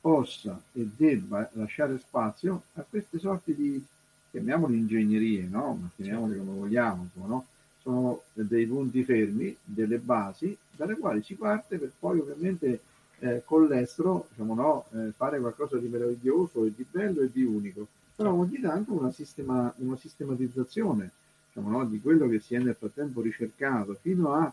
[0.00, 3.82] possa e debba lasciare spazio a queste sorti di,
[4.30, 5.78] chiamiamoli ingegnerie, no?
[5.80, 7.46] ma chiamiamoli come vogliamo, no?
[7.80, 12.80] sono dei punti fermi, delle basi dalle quali si parte per poi ovviamente
[13.20, 17.44] eh, con l'estero diciamo, no, eh, fare qualcosa di meraviglioso e di bello e di
[17.44, 21.10] unico, però ogni tanto una, sistema, una sistematizzazione
[21.54, 24.52] diciamo, no, di quello che si è nel frattempo ricercato fino a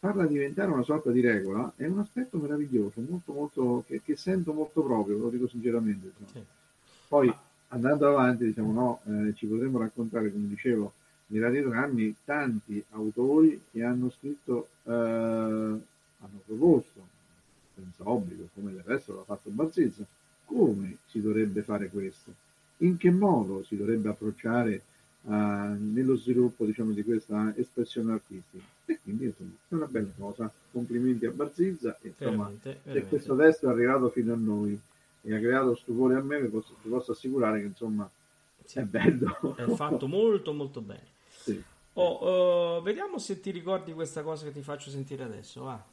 [0.00, 4.52] farla diventare una sorta di regola è un aspetto meraviglioso, molto, molto, che, che sento
[4.52, 6.10] molto proprio, lo dico sinceramente.
[6.32, 6.42] Sì.
[7.06, 7.32] Poi
[7.68, 10.92] andando avanti, diciamo, no, eh, ci potremmo raccontare, come dicevo,
[11.28, 17.06] nei radiogrammi tanti autori che hanno scritto, eh, hanno proposto,
[17.74, 20.04] senza obbligo, come del resto l'ha fatto Barzezza,
[20.46, 22.32] come si dovrebbe fare questo,
[22.78, 24.82] in che modo si dovrebbe approcciare
[25.22, 28.64] uh, nello sviluppo diciamo, di questa espressione artistica.
[28.84, 30.52] E quindi insomma, è una bella cosa.
[30.70, 31.98] Complimenti a Barzizza.
[32.00, 33.00] E, insomma, veramente, veramente.
[33.00, 34.78] se questo testo è arrivato fino a noi
[35.22, 38.10] e ha creato stupore a me, vi posso, vi posso assicurare che insomma
[38.64, 38.78] sì.
[38.78, 39.54] è bello.
[39.56, 41.06] È fatto molto molto bene.
[41.28, 41.62] Sì.
[41.94, 45.84] Oh, eh, vediamo se ti ricordi questa cosa che ti faccio sentire adesso, va.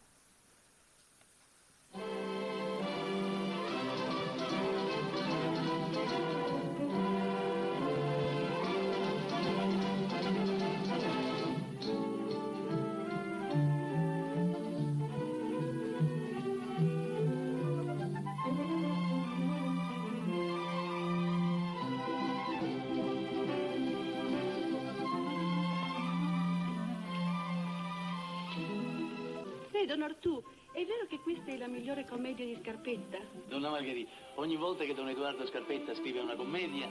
[32.18, 33.20] Commedia di Scarpetta?
[33.48, 36.90] Donna Margherita, ogni volta che Don Edoardo Scarpetta scrive una commedia,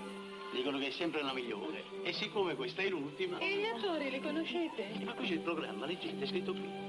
[0.53, 1.83] dicono che è sempre la migliore.
[2.05, 3.39] E siccome questa è l'ultima...
[3.39, 4.87] E gli attori li conoscete?
[5.05, 6.86] Ma qui c'è il programma, leggete, è scritto qui.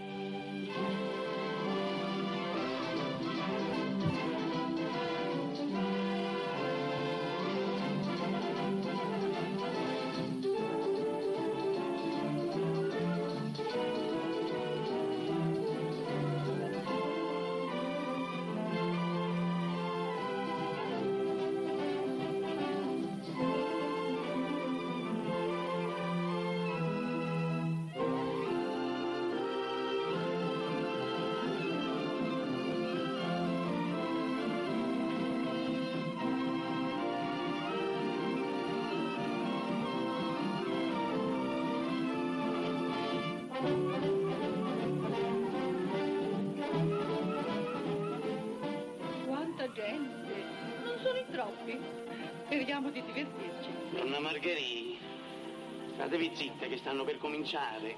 [57.48, 57.95] Cominciare.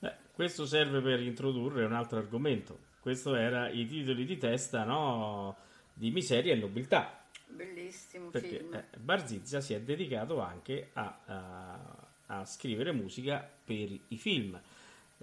[0.00, 2.78] Eh, questo serve per introdurre un altro argomento.
[3.00, 5.56] Questo era i titoli di testa, no?
[5.92, 7.24] Di miseria e nobiltà.
[7.46, 8.74] Bellissimo Perché film.
[8.74, 14.58] eh, Barzizza si è dedicato anche a, a- a scrivere musica per i film.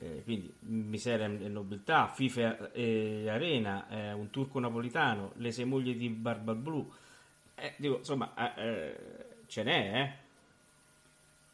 [0.01, 5.95] Eh, quindi Miseria e Nobiltà, FIFA e Arena, eh, Un turco napolitano, Le sei mogli
[5.95, 6.93] di Barbalblu.
[7.55, 8.95] Eh, dico, insomma, eh, eh,
[9.47, 10.18] ce n'è, eh?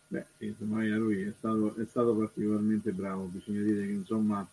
[0.07, 4.47] Beh, insomma, lui è stato, è stato particolarmente bravo, bisogna dire che insomma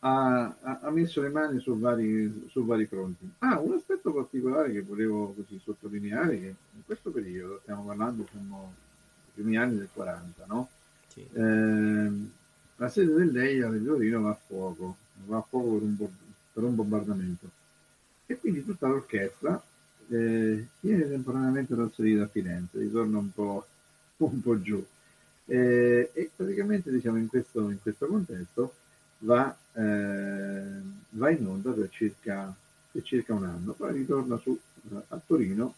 [0.00, 3.28] ha, ha- messo le mani su vari, su vari fronti.
[3.38, 8.74] Ah, un aspetto particolare che volevo così sottolineare, che in questo periodo, stiamo parlando, siamo
[9.28, 10.68] i primi anni del 40, no?
[11.08, 11.26] Sì.
[11.32, 12.30] Ehm,
[12.76, 14.96] la sede dell'EIA di Torino va a fuoco,
[15.26, 16.12] va a fuoco per un, bo-
[16.52, 17.48] per un bombardamento.
[18.26, 19.62] E quindi tutta l'orchestra
[20.08, 23.66] eh, viene temporaneamente trasferita a Firenze, ritorna un po',
[24.18, 24.84] un po' giù.
[25.46, 28.74] Eh, e praticamente diciamo in questo, in questo contesto
[29.18, 32.54] va, eh, va in onda per circa,
[32.90, 34.58] per circa un anno, poi ritorna su,
[35.08, 35.74] a Torino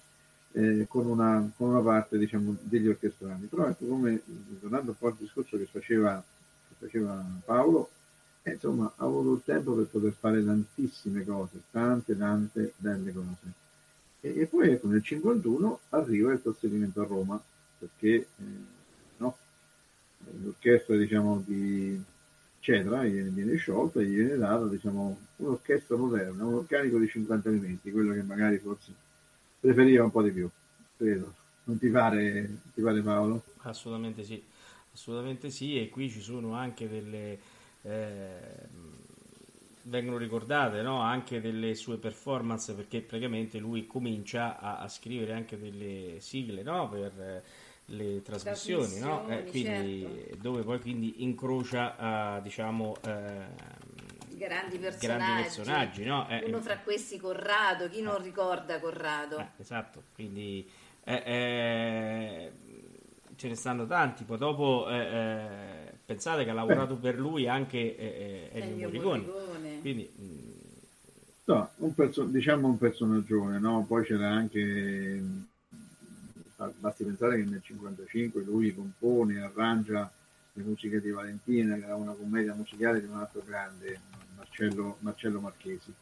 [0.52, 3.46] eh, con, una, con una parte diciamo, degli orchestrali.
[3.46, 4.22] Però ecco come,
[4.60, 6.22] tornando un po' al discorso che faceva,
[6.68, 7.90] che faceva Paolo,
[8.42, 13.52] eh, insomma ha avuto il tempo per poter fare tantissime cose, tante tante belle cose.
[14.20, 17.42] E, e poi ecco nel 51 arriva il trasferimento a Roma,
[17.78, 18.26] perché eh,
[19.18, 19.36] no,
[20.42, 22.02] l'orchestra diciamo di
[22.60, 27.48] Cetra viene, viene sciolta e gli viene data diciamo, un'orchestra moderna, un organico di 50
[27.48, 28.92] elementi, quello che magari forse
[29.60, 30.48] preferiva un po' di più,
[30.96, 31.34] credo.
[31.64, 33.42] Non ti pare, ti pare Paolo?
[33.62, 34.42] Assolutamente sì,
[34.92, 37.38] assolutamente sì, e qui ci sono anche delle...
[37.82, 38.68] eh,
[39.84, 41.00] vengono ricordate no?
[41.00, 46.88] anche delle sue performance perché praticamente lui comincia a, a scrivere anche delle sigle no?
[46.88, 47.42] per
[47.86, 49.28] le trasmissioni, no?
[49.28, 50.36] Eh, quindi, certo.
[50.40, 53.44] dove poi quindi incrocia eh, diciamo eh,
[54.36, 55.06] Grandi personaggi.
[55.06, 56.28] grandi personaggi no?
[56.28, 59.38] Eh, Uno fra questi Corrado, chi non ricorda Corrado?
[59.38, 60.68] Eh, esatto, quindi
[61.04, 62.52] eh, eh,
[63.36, 64.24] ce ne stanno tanti.
[64.24, 69.18] Poi dopo eh, eh, pensate che ha lavorato per lui anche eh, eh, Ennio Morricone.
[69.20, 69.80] Morricone.
[69.80, 70.54] Quindi mh,
[71.44, 73.84] No, un perso- diciamo un personaggione, no?
[73.86, 75.22] Poi c'era anche,
[76.78, 80.10] basti pensare che nel 55 lui compone, arrangia
[80.52, 84.00] le musiche di Valentina, che era una commedia musicale di un altro grande,
[84.36, 85.92] Marcello, Marcello Marchesi.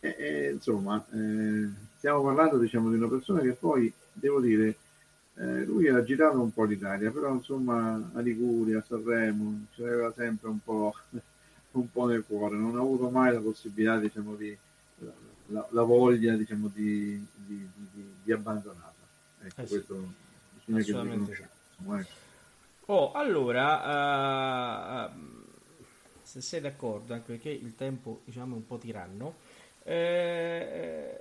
[0.00, 4.76] E, e, insomma, eh, stiamo parlando diciamo, di una persona che poi, devo dire,
[5.36, 10.12] eh, lui ha girato un po' l'Italia, però insomma a Liguria, a Sanremo, ce l'aveva
[10.12, 10.94] sempre un po',
[11.72, 14.56] un po' nel cuore, non ha avuto mai la possibilità diciamo, di,
[15.46, 18.93] la, la voglia diciamo, di, di, di, di abbandonarla.
[19.44, 19.74] Ecco, Eh sì.
[19.74, 20.12] questo
[20.64, 21.98] bisogna che lo riconosciamo.
[21.98, 22.22] ecco.
[22.86, 25.44] Oh, allora, ehm,
[26.22, 29.36] se sei d'accordo, anche perché il tempo diciamo è un po' tiranno,
[29.84, 31.18] eh,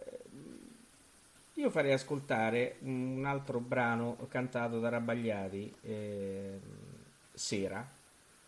[1.56, 6.60] io farei ascoltare un altro brano cantato da Rabagliati, ehm,
[7.34, 7.88] Sera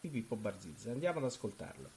[0.02, 0.92] di Pippo Barzizza.
[0.92, 1.95] Andiamo ad ascoltarlo.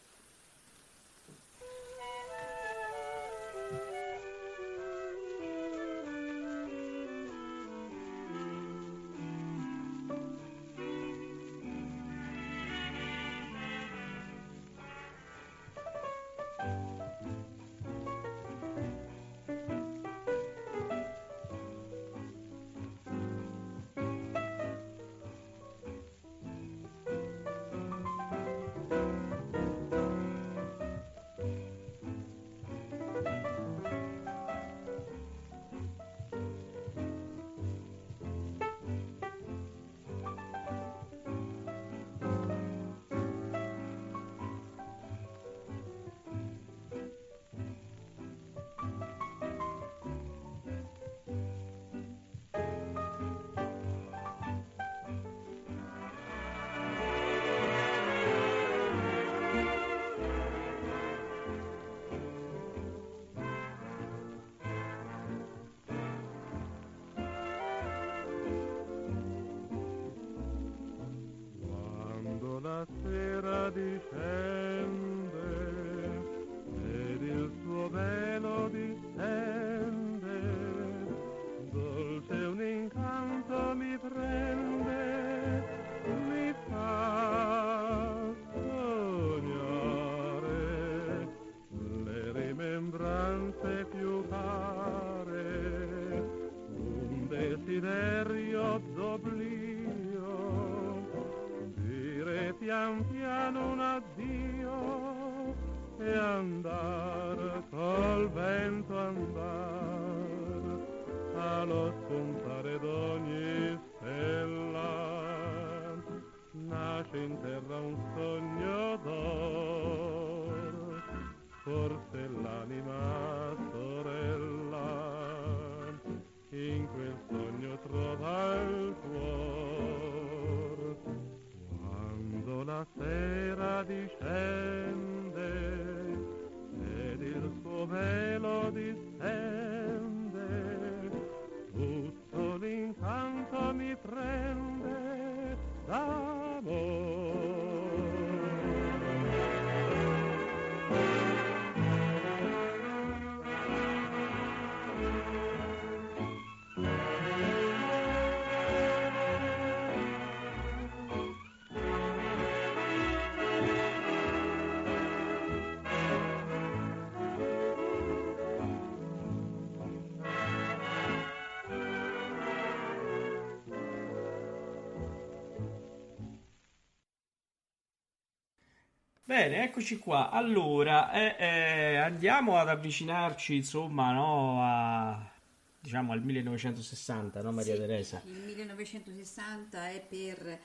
[179.28, 180.30] Bene, eccoci qua.
[180.30, 185.30] Allora, eh, eh, andiamo ad avvicinarci, insomma, no, a,
[185.78, 188.22] diciamo al 1960, no, Maria Sì, Teresa?
[188.24, 190.58] Il 1960 è per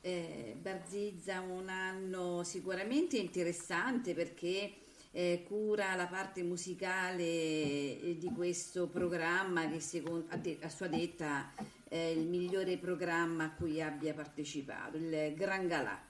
[0.00, 4.72] eh, Barzizza un anno sicuramente interessante perché
[5.12, 10.88] eh, cura la parte musicale eh, di questo programma che secondo, a, de- a sua
[10.88, 11.52] detta
[11.84, 16.08] è il migliore programma a cui abbia partecipato, il Gran Galà.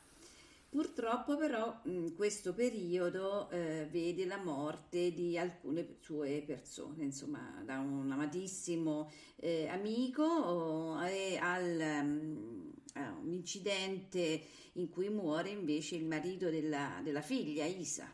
[0.70, 7.80] Purtroppo però in questo periodo eh, vede la morte di alcune sue persone, insomma da
[7.80, 14.42] un amatissimo eh, amico oh, e al, mm, a un incidente
[14.74, 18.06] in cui muore invece il marito della, della figlia Isa,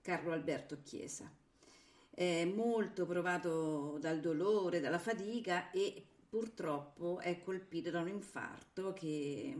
[0.00, 1.32] Carlo Alberto Chiesa.
[2.10, 9.56] È molto provato dal dolore, dalla fatica e purtroppo è colpito da un infarto che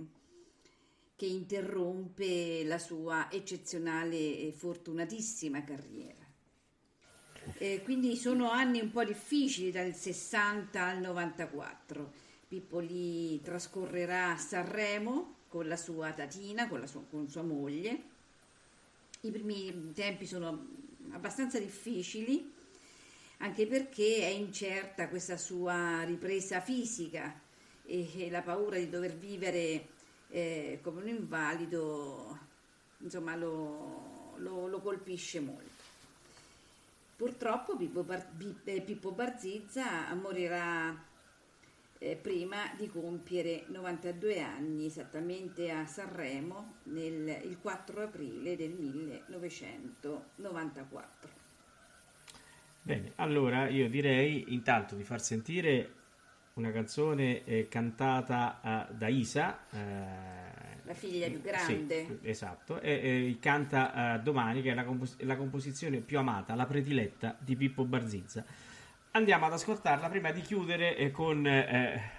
[1.22, 6.18] che interrompe la sua eccezionale e fortunatissima carriera.
[7.58, 12.12] Eh, quindi sono anni un po' difficili dal 60 al 94.
[12.48, 18.02] Pippo li trascorrerà a Sanremo con la sua tatina, con, la sua, con sua moglie.
[19.20, 20.70] I primi tempi sono
[21.12, 22.52] abbastanza difficili,
[23.36, 27.40] anche perché è incerta questa sua ripresa fisica
[27.84, 29.91] e, e la paura di dover vivere
[30.32, 32.38] eh, come un invalido,
[32.98, 35.70] insomma, lo, lo- lo colpisce molto.
[37.16, 38.30] Purtroppo Pippo, Bar-
[38.64, 40.92] eh, Pippo Barzizza morirà
[41.98, 51.40] eh, prima di compiere 92 anni, esattamente a Sanremo, nel, il 4 aprile del 1994.
[52.84, 56.00] Bene, allora io direi intanto di far sentire
[56.54, 59.58] una canzone eh, cantata eh, da Isa.
[59.70, 59.78] eh,
[60.84, 62.04] La figlia più grande.
[62.04, 66.66] sì, esatto, e, canta eh, Domani, che è la, compos- la composizione più amata, la
[66.66, 68.44] prediletta di Pippo Barzizza.
[69.14, 71.46] Andiamo ad ascoltarla prima di chiudere eh, con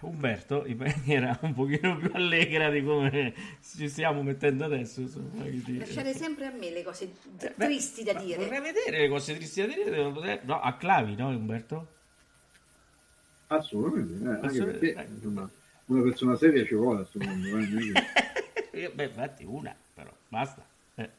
[0.02, 5.02] Umberto in maniera un pochino più allegra di come ci stiamo mettendo adesso.
[5.02, 8.38] Insomma, Lasciate sempre a me le cose d- beh, tristi da dire.
[8.44, 10.42] Vorrei vedere le cose tristi da dire.
[10.44, 11.88] No, a clavi, no, Umberto?
[13.48, 15.50] Assolutamente, eh, anche Assolutamente, perché insomma,
[15.86, 17.58] una persona seria ci vuole a questo mondo.
[18.72, 20.66] eh, Beh, infatti una, però, basta.
[20.96, 21.10] Eh.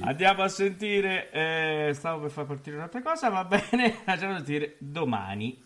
[0.00, 4.76] Andiamo a sentire, eh, stavo per far partire un'altra cosa, va bene, andiamo a sentire
[4.78, 5.62] domani.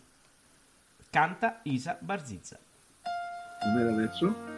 [1.09, 2.59] Canta Isa Barzizza.
[3.65, 4.54] Non era adesso?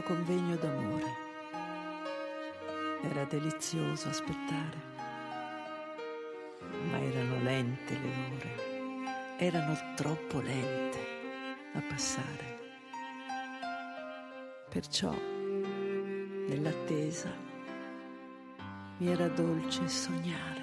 [0.00, 1.28] Primo convegno d'amore.
[3.02, 4.88] Era delizioso aspettare.
[6.90, 9.36] Ma erano lente le ore.
[9.38, 10.98] Erano troppo lente
[11.74, 12.58] a passare.
[14.68, 15.14] Perciò,
[16.48, 17.32] nell'attesa,
[18.98, 20.59] mi era dolce sognare.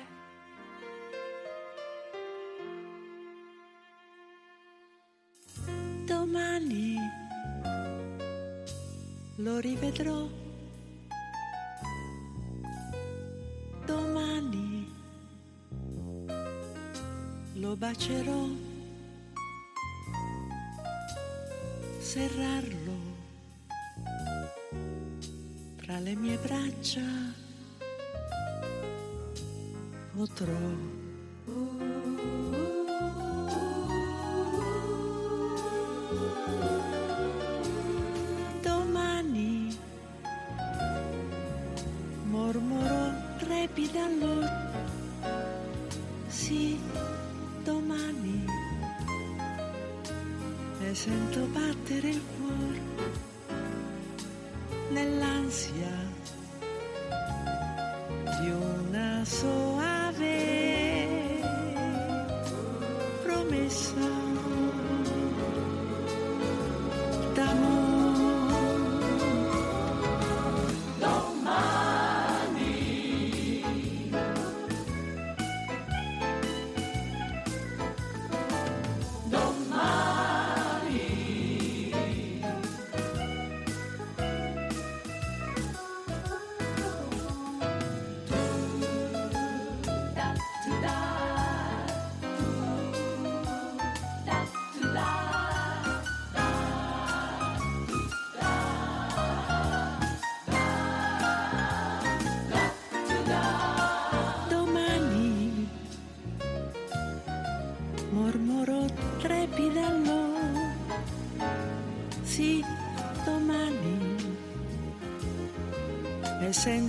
[22.07, 22.95] Serrarlo
[25.75, 27.01] tra le mie braccia.
[30.15, 30.55] Potrò.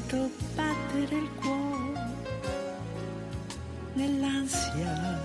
[0.09, 2.16] Sento battere il cuore
[3.92, 5.20] nell'ansia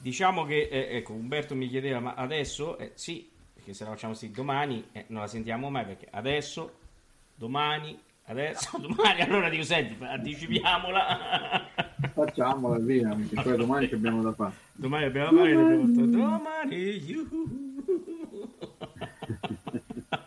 [0.00, 4.14] Diciamo che, eh, ecco, Umberto mi chiedeva, ma adesso, eh, sì, perché se la facciamo
[4.14, 6.72] sì, domani eh, non la sentiamo mai, perché adesso,
[7.34, 11.66] domani, adesso, domani, allora dico, senti, anticipiamola.
[12.14, 14.54] Facciamola via, perché poi domani che abbiamo da fare.
[14.72, 17.66] Domani abbiamo fare, domani, domani, yuhu.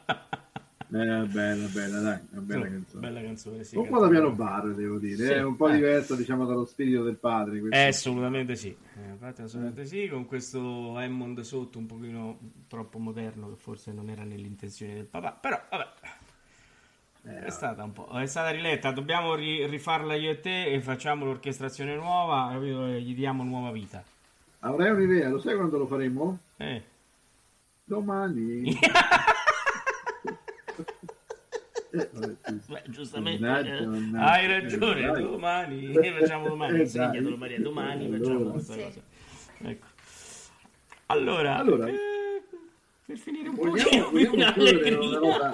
[0.93, 3.07] Eh, bella, bella, dai, una bella Insomma, canzone.
[3.07, 3.77] Bella canzone, sì.
[3.77, 5.75] un po' da piano bar, devo dire, Sì, è un po' eh.
[5.75, 7.59] diverso, diciamo, dallo spirito del padre.
[7.61, 7.77] questo.
[7.77, 8.75] Eh, assolutamente sì,
[9.31, 14.09] eh, infatti assolutamente sì, con questo Hammond sotto un pochino troppo moderno che forse non
[14.09, 15.87] era nell'intenzione del papà, però vabbè.
[17.23, 20.81] Eh, È stata un po', è stata riletta, dobbiamo ri- rifarla io e te e
[20.81, 22.87] facciamo l'orchestrazione nuova, capito?
[22.87, 24.03] Gli diamo nuova vita.
[24.59, 26.39] Avrei un'idea, lo sai quando lo faremo?
[26.57, 26.83] Eh.
[27.83, 28.77] Domani.
[31.93, 32.09] Eh.
[32.67, 37.35] Beh, giustamente, eh, hai ragione, Eh, domani facciamo domani, Eh, dai.
[37.35, 38.17] Maria, domani Allora.
[38.17, 38.79] facciamo questa Sì.
[38.81, 39.01] cosa.
[39.63, 39.85] Ecco.
[41.07, 42.41] Allora, Allora, eh,
[43.05, 44.99] per finire un Vogliamo, chiudere allegria.
[44.99, 45.51] una cosa,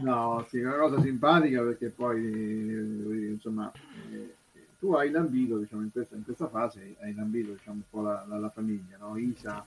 [0.00, 3.70] no, sì, una cosa simpatica perché poi, eh, insomma,
[4.12, 4.34] eh,
[4.78, 8.24] tu hai lambito, diciamo, in questa, in questa fase, hai lambito, diciamo, un po' la,
[8.28, 9.16] la- la famiglia, no?
[9.18, 9.64] Isa,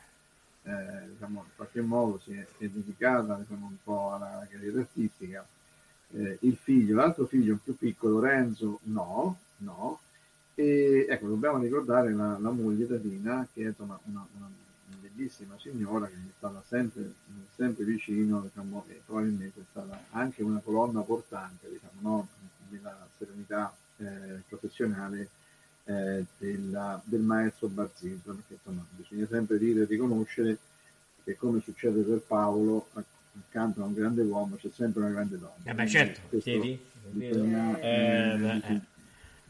[0.63, 4.79] eh, diciamo, in qualche modo si è, si è dedicata, diciamo, un po' alla carriera
[4.79, 5.45] artistica.
[6.13, 9.99] Eh, il figlio, l'altro figlio più piccolo, Renzo, no, no.
[10.60, 14.49] E ecco, dobbiamo ricordare la, la moglie Tatina, che è insomma, una, una
[14.99, 17.14] bellissima signora che mi è stata sempre,
[17.55, 22.28] sempre vicino, diciamo, e probabilmente è stata anche una colonna portante, diciamo, no?
[22.70, 25.30] nella serenità eh, professionale
[25.84, 30.58] eh, della- del maestro Barzizzo, perché insomma, bisogna sempre dire e riconoscere
[31.24, 33.05] che come succede per Paolo, ac-
[33.47, 35.53] accanto a un grande uomo c'è sempre una grande donna.
[35.66, 36.80] Eh beh, certo, Questo chiedi?
[37.20, 38.82] Eh, eh,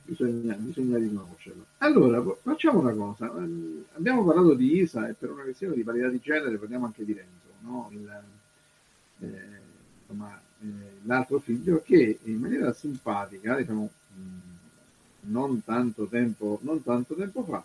[0.08, 1.66] bisogna- bisogna, riconoscerlo.
[1.80, 3.26] Allora, po- facciamo una cosa.
[3.38, 7.04] Ehm, Abbiamo parlato di Isa e per una questione di parità di genere parliamo anche
[7.04, 7.90] di Renzo, no?
[7.92, 8.22] Il,
[9.22, 9.60] eh,
[10.02, 10.66] insomma, eh,
[11.04, 13.90] l'altro figlio che in maniera simpatica, diciamo,
[15.22, 17.64] non tanto tempo, non tanto tempo fa,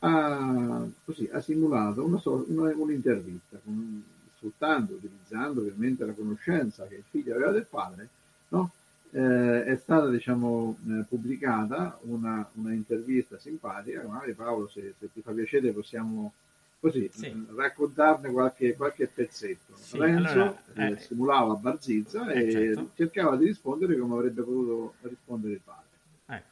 [0.00, 4.02] ha, così, ha simulato una una- un'intervista, con-
[4.36, 8.08] sfruttando, utilizzando ovviamente la conoscenza che il figlio aveva del padre,
[8.48, 8.72] no?
[9.16, 15.20] Eh, è stata diciamo, eh, pubblicata una, una intervista simpatica, magari Paolo se, se ti
[15.22, 16.32] fa piacere possiamo
[16.80, 17.26] così Sì.
[17.26, 19.76] eh, raccontarne qualche, qualche pezzetto.
[19.76, 22.90] Sì, Renzo allora, eh, eh, simulava Barzizza eh, e certo.
[22.96, 25.86] cercava di rispondere come avrebbe potuto rispondere il padre.
[26.26, 26.48] Ecco.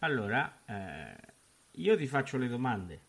[0.00, 0.58] Allora,
[1.70, 3.00] io ti faccio le domande.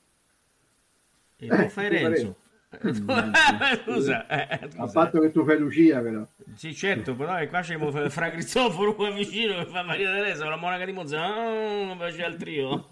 [1.35, 2.37] E tu fai Renzo.
[2.79, 4.91] Scusa, eh, A scusa.
[4.91, 6.25] patto che tu fai Lucia però.
[6.53, 7.77] Sì, certo, però qua c'è
[8.09, 11.23] Fra Cristoforo qua vicino che fa Maria Teresa con la monaca di Monza.
[11.23, 12.87] Ah, faceva il trio.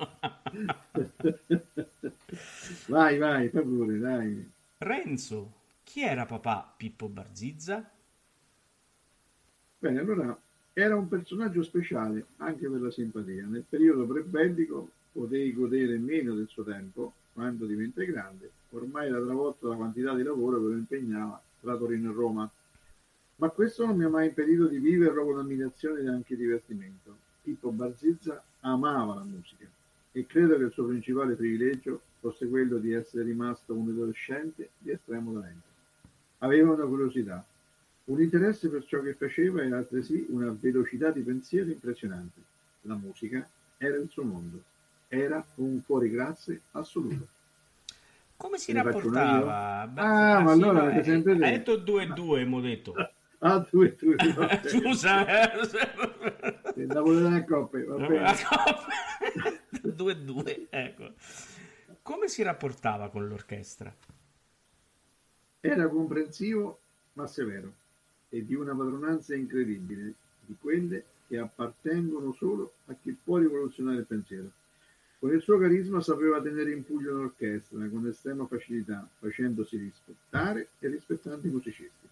[2.88, 4.51] vai, vai, pure, dai.
[4.80, 5.53] Renzo,
[5.84, 7.88] chi era papà Pippo Barzizza?
[9.80, 10.38] Bene, allora
[10.73, 13.45] era un personaggio speciale anche per la simpatia.
[13.45, 19.69] Nel periodo prebellico potei godere meno del suo tempo, quando diventai grande, ormai era travolto
[19.69, 22.51] da quantità di lavoro che lo impegnava tra Torino e Roma.
[23.35, 27.15] Ma questo non mi ha mai impedito di viverlo con ammirazione e anche divertimento.
[27.43, 29.67] Pippo Barzizza amava la musica
[30.13, 34.89] e credo che il suo principale privilegio fosse quello di essere rimasto un adolescente di
[34.89, 35.67] estremo talento.
[36.39, 37.45] Aveva una curiosità,
[38.05, 42.41] un interesse per ciò che faceva e altresì una velocità di pensiero impressionante.
[42.81, 44.59] La musica era il suo mondo,
[45.08, 47.28] era un fuoriclasse assoluto.
[48.36, 49.88] Come si Ne rapportava?
[49.88, 51.76] Beh, Ah, ma allora avete sempre Hai detto.
[51.78, 52.93] detto 2 e 2, mo detto.
[53.39, 54.16] Ah, tu e tu.
[54.16, 54.68] va bene.
[54.68, 56.86] Scusa, eh.
[56.88, 58.34] La volete a coppe, va bene.
[59.84, 61.14] 2 e 2, ecco.
[62.01, 63.93] Come si rapportava con l'orchestra?
[65.60, 66.80] Era comprensivo
[67.14, 67.72] ma severo
[68.30, 74.05] e di una padronanza incredibile, di quelle che appartengono solo a chi può rivoluzionare il
[74.08, 74.49] pensiero.
[75.20, 80.88] Con il suo carisma sapeva tenere in pugno l'orchestra con estrema facilità, facendosi rispettare e
[80.89, 82.07] rispettando i musicisti.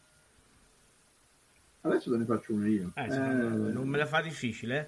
[1.82, 2.92] Adesso te ne faccio una io.
[2.96, 4.88] Eh, Eh, non me la fa difficile, eh?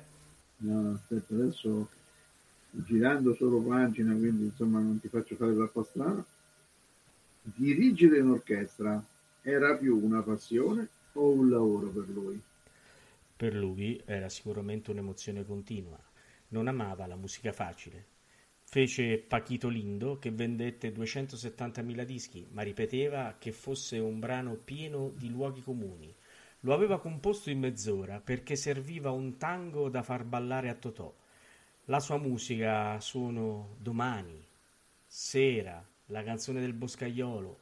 [0.65, 1.89] No, aspetta, adesso
[2.72, 6.26] girando solo pagina, quindi insomma non ti faccio fare troppo strano.
[7.43, 9.03] Dirigere un'orchestra
[9.43, 12.41] era più una passione o un lavoro per lui?
[13.38, 15.99] Per lui era sicuramente un'emozione continua.
[16.50, 18.16] Non amava la musica facile.
[18.64, 25.30] Fece Paquito Lindo che vendette 270.000 dischi, ma ripeteva che fosse un brano pieno di
[25.30, 26.14] luoghi comuni.
[26.62, 31.14] Lo aveva composto in mezz'ora perché serviva un tango da far ballare a Totò.
[31.86, 34.41] La sua musica sono Domani,
[35.06, 37.60] Sera, la canzone del Boscaiolo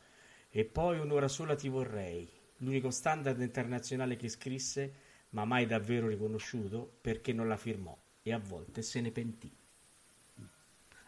[0.50, 4.94] e poi Un'ora sola ti vorrei, l'unico standard internazionale che scrisse,
[5.30, 9.52] ma mai davvero riconosciuto perché non la firmò e a volte se ne pentì.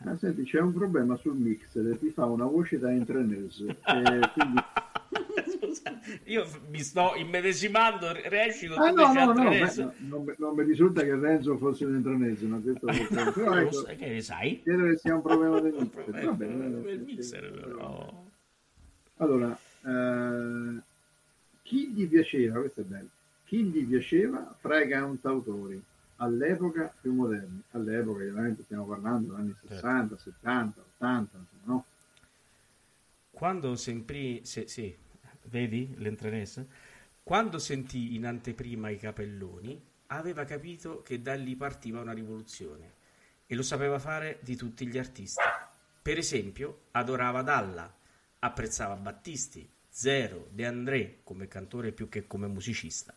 [0.05, 4.59] Ah, senti, c'è un problema sul mixer, ti fa una voce da intraneuse, eh, quindi...
[5.57, 10.53] Scusa, io mi sto immedesimando, recito, Ah, no, no, no, beh, no, non, mi- non
[10.55, 14.21] mi risulta che Renzo fosse un intranese, ma questo però Lo ecco, sai- che ne
[14.21, 14.61] sai?
[14.61, 16.03] credo che sia un problema del mixer.
[16.03, 18.25] problema Va bene, del mixer, però.
[19.15, 20.81] Allora, eh,
[21.63, 23.09] chi gli piaceva, questo è bello,
[23.45, 25.81] chi gli piaceva fra i cantautori
[26.17, 29.73] all'epoca più moderni, all'epoca chiaramente stiamo parlando degli anni Certo.
[29.75, 31.85] 60, 70, 80, insomma, no?
[33.31, 34.95] Quando sempre, se, sì,
[35.43, 36.67] vedi l'entrenese?
[37.23, 42.93] Quando sentì in anteprima i capelloni, aveva capito che da lì partiva una rivoluzione
[43.45, 45.41] e lo sapeva fare di tutti gli artisti.
[46.01, 47.93] Per esempio, adorava Dalla,
[48.39, 53.13] apprezzava Battisti, Zero, De André come cantore più che come musicista.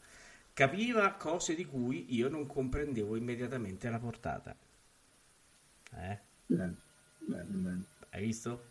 [0.53, 4.55] Capiva cose di cui io non comprendevo immediatamente la portata.
[5.97, 6.19] Eh?
[6.47, 6.77] Bene,
[7.19, 7.85] bene, bene.
[8.11, 8.69] Hai visto?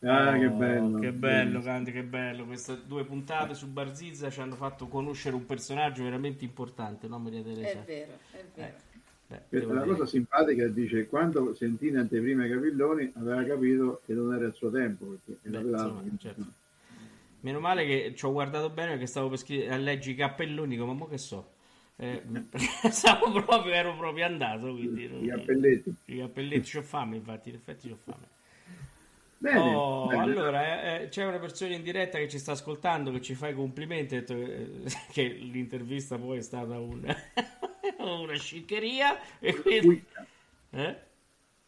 [0.00, 0.98] Ah, che Oh, bello.
[1.00, 2.44] Che bello, Canti, che bello.
[2.46, 7.42] Queste due puntate su Barzizza ci hanno fatto conoscere un personaggio veramente importante, no Maria
[7.42, 7.80] Teresa?
[7.80, 8.86] È vero, è vero.
[9.28, 9.94] Beh, è una dire.
[9.94, 14.54] cosa simpatica dice quando sentì in anteprima i capilloni aveva capito che non era il
[14.54, 16.46] suo tempo perché Beh, insomma, certo.
[17.40, 20.70] Meno male che ci ho guardato bene perché stavo per scrivere a leggi i cappelloni,
[20.70, 21.52] dico, ma mo che so?
[21.96, 22.22] Eh,
[22.90, 25.04] stavo proprio, ero proprio andato, quindi...
[25.04, 28.26] i cappelletti I cappelletti, c'ho fame infatti, in effetti c'ho fame.
[29.40, 30.22] bene, Oh, bene.
[30.22, 33.48] allora, eh, eh, c'è una persona in diretta che ci sta ascoltando, che ci fa
[33.48, 37.02] i complimenti, detto che, che l'intervista poi è stata un-
[37.98, 40.04] una sciccheria e quindi...
[40.70, 41.06] Eh?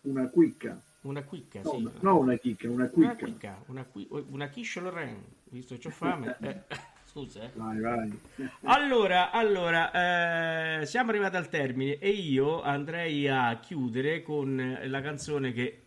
[0.02, 1.76] una quicca Una quicca, no, sì.
[1.76, 5.88] una- no una chicca una Una quicca quicca, una, qui- una quiche Lorraine, visto che
[5.88, 6.36] ho fame.
[6.40, 6.62] Eh,
[7.06, 7.50] scusa, eh.
[7.54, 8.18] vai vai
[8.64, 15.52] Allora, allora eh, siamo arrivati al termine e io andrei a chiudere con la canzone
[15.52, 15.80] che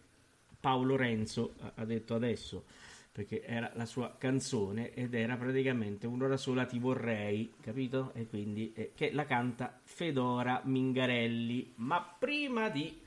[0.59, 2.63] Paolo Renzo ha- ha detto adesso,
[3.11, 8.11] perché era la sua canzone ed era praticamente un'ora sola ti vorrei, capito?
[8.15, 11.73] E quindi eh, che la canta Fedora Mingarelli.
[11.75, 12.99] Ma prima di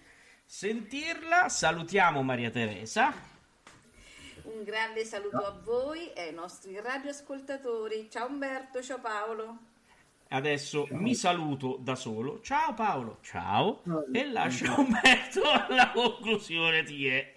[0.47, 3.13] sentirla salutiamo Maria Teresa.
[4.45, 8.09] Un grande saluto a voi e ai nostri radioascoltatori.
[8.09, 9.59] Ciao Umberto, ciao Paolo.
[10.29, 12.41] Adesso mi saluto da solo.
[12.43, 13.81] Ciao Paolo, ciao.
[13.85, 14.79] No, E lascio no.
[14.81, 17.33] Umberto alla conclusione di è.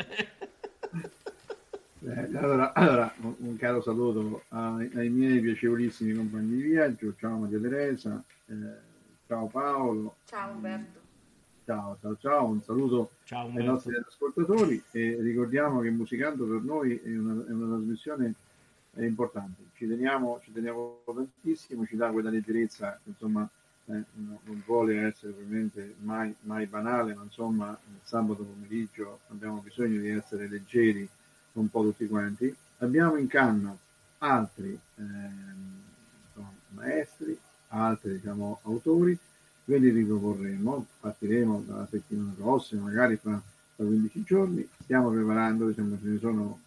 [2.01, 7.39] Eh, allora, allora, un, un caro saluto ai, ai miei piacevolissimi compagni di viaggio ciao
[7.39, 8.53] Maria Teresa eh,
[9.27, 11.08] ciao Paolo Ciao Umberto.
[11.69, 16.97] Ciao ciao ciao un saluto Ciao ai nostri ascoltatori e ricordiamo che Musicando per noi
[16.97, 18.33] è una, è una trasmissione
[18.95, 23.47] eh, importante, ci teniamo, ci teniamo tantissimo, ci dà quella leggerezza che insomma
[23.85, 29.99] eh, no- non vuole essere ovviamente mai, mai banale, ma insomma sabato pomeriggio abbiamo bisogno
[29.99, 31.07] di essere leggeri
[31.53, 32.53] un po' tutti quanti.
[32.79, 33.77] Abbiamo in canna
[34.19, 39.15] altri insomma, maestri, altri diciamo, autori,
[39.69, 43.39] ve li riproporremo, partiremo dalla settimana prossima, magari fra,
[43.75, 46.59] fra 15 giorni, stiamo preparando, diciamo, ce ne sono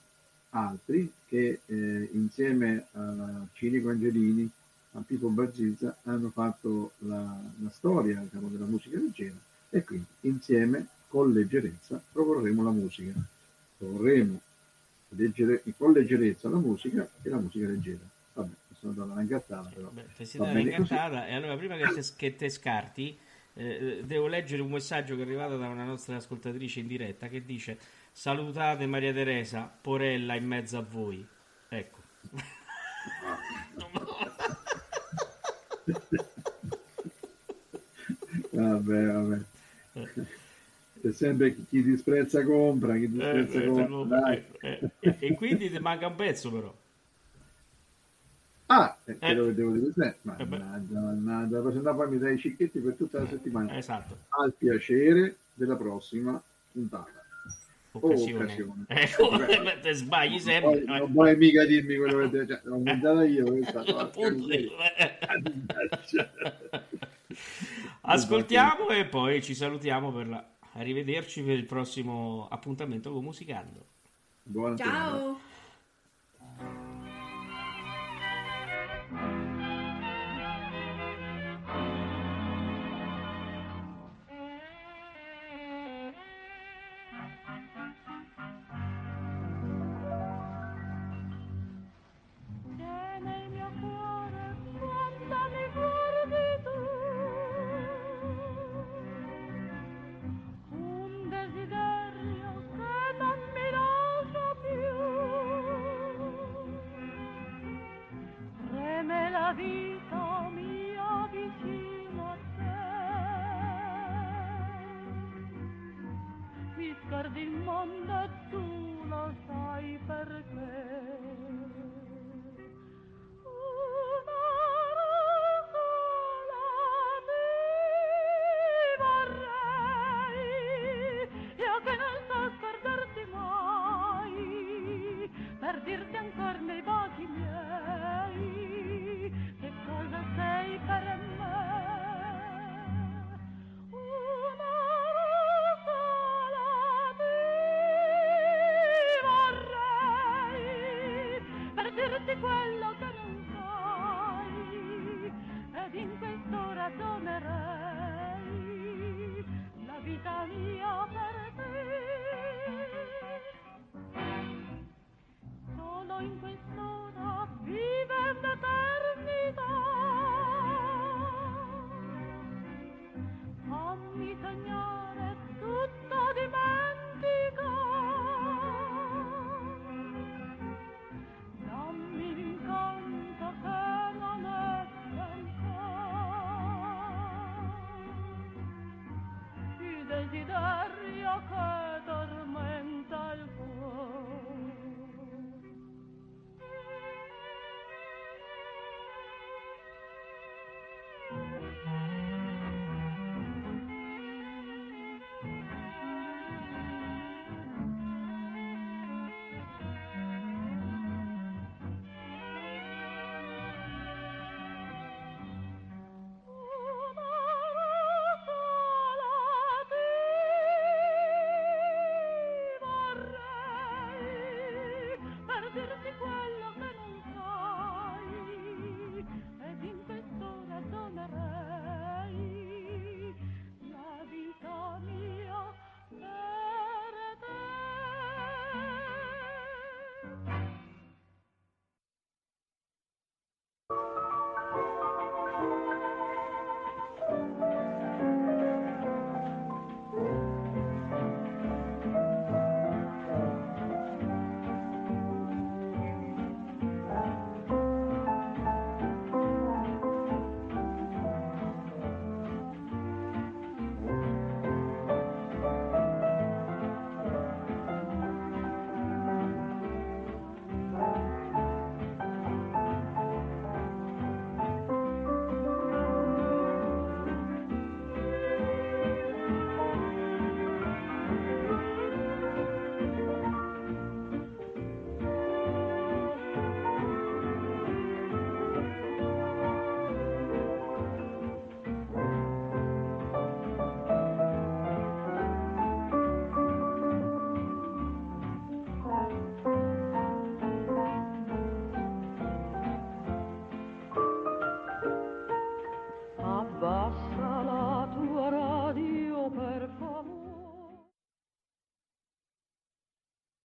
[0.50, 4.48] altri che eh, insieme a Cinico Angelini,
[4.92, 9.34] a Pippo Barzizza hanno fatto la, la storia diciamo, della musica leggera
[9.70, 13.12] e quindi insieme con leggerezza proporremo la musica.
[13.78, 14.40] Proporremo
[15.08, 18.11] leggere- con leggerezza la musica e la musica leggera.
[18.82, 19.90] Sono dato una ingattata però.
[19.90, 23.16] Beh, incantata e allora prima che te, che te scarti
[23.54, 27.44] eh, devo leggere un messaggio che è arrivato da una nostra ascoltatrice in diretta che
[27.44, 27.78] dice
[28.10, 31.24] salutate Maria Teresa, Porella in mezzo a voi.
[31.68, 32.00] Ecco.
[38.50, 39.40] Vabbè, vabbè.
[41.00, 45.70] C'è sempre chi, chi disprezza compra, chi Eh, disprezza eh, compra, eh, eh, e quindi
[45.70, 46.81] ti manca un pezzo però.
[48.74, 49.16] Ah, eh, Eh.
[49.18, 50.18] quello che devo dire sempre.
[50.22, 53.26] Ma Eh mannaggia, mannaggia, poi se no poi mi dai i cicchetti per tutta la
[53.26, 53.76] settimana.
[53.76, 54.16] Esatto.
[54.28, 56.40] Al piacere della prossima
[56.72, 57.10] puntata.
[57.94, 58.44] O Occasione.
[58.44, 58.84] occasione.
[58.88, 59.80] Ecco, Vabbè.
[59.80, 60.80] te sbagli Non sempre.
[60.80, 63.84] puoi, non puoi mica dirmi quello che cioè, l'ho inventata io questa.
[68.02, 70.44] Ascoltiamo e poi ci salutiamo per la...
[70.72, 73.86] arrivederci per il prossimo appuntamento con Musicando.
[74.42, 75.34] Buona Ciao.
[75.34, 75.40] C'è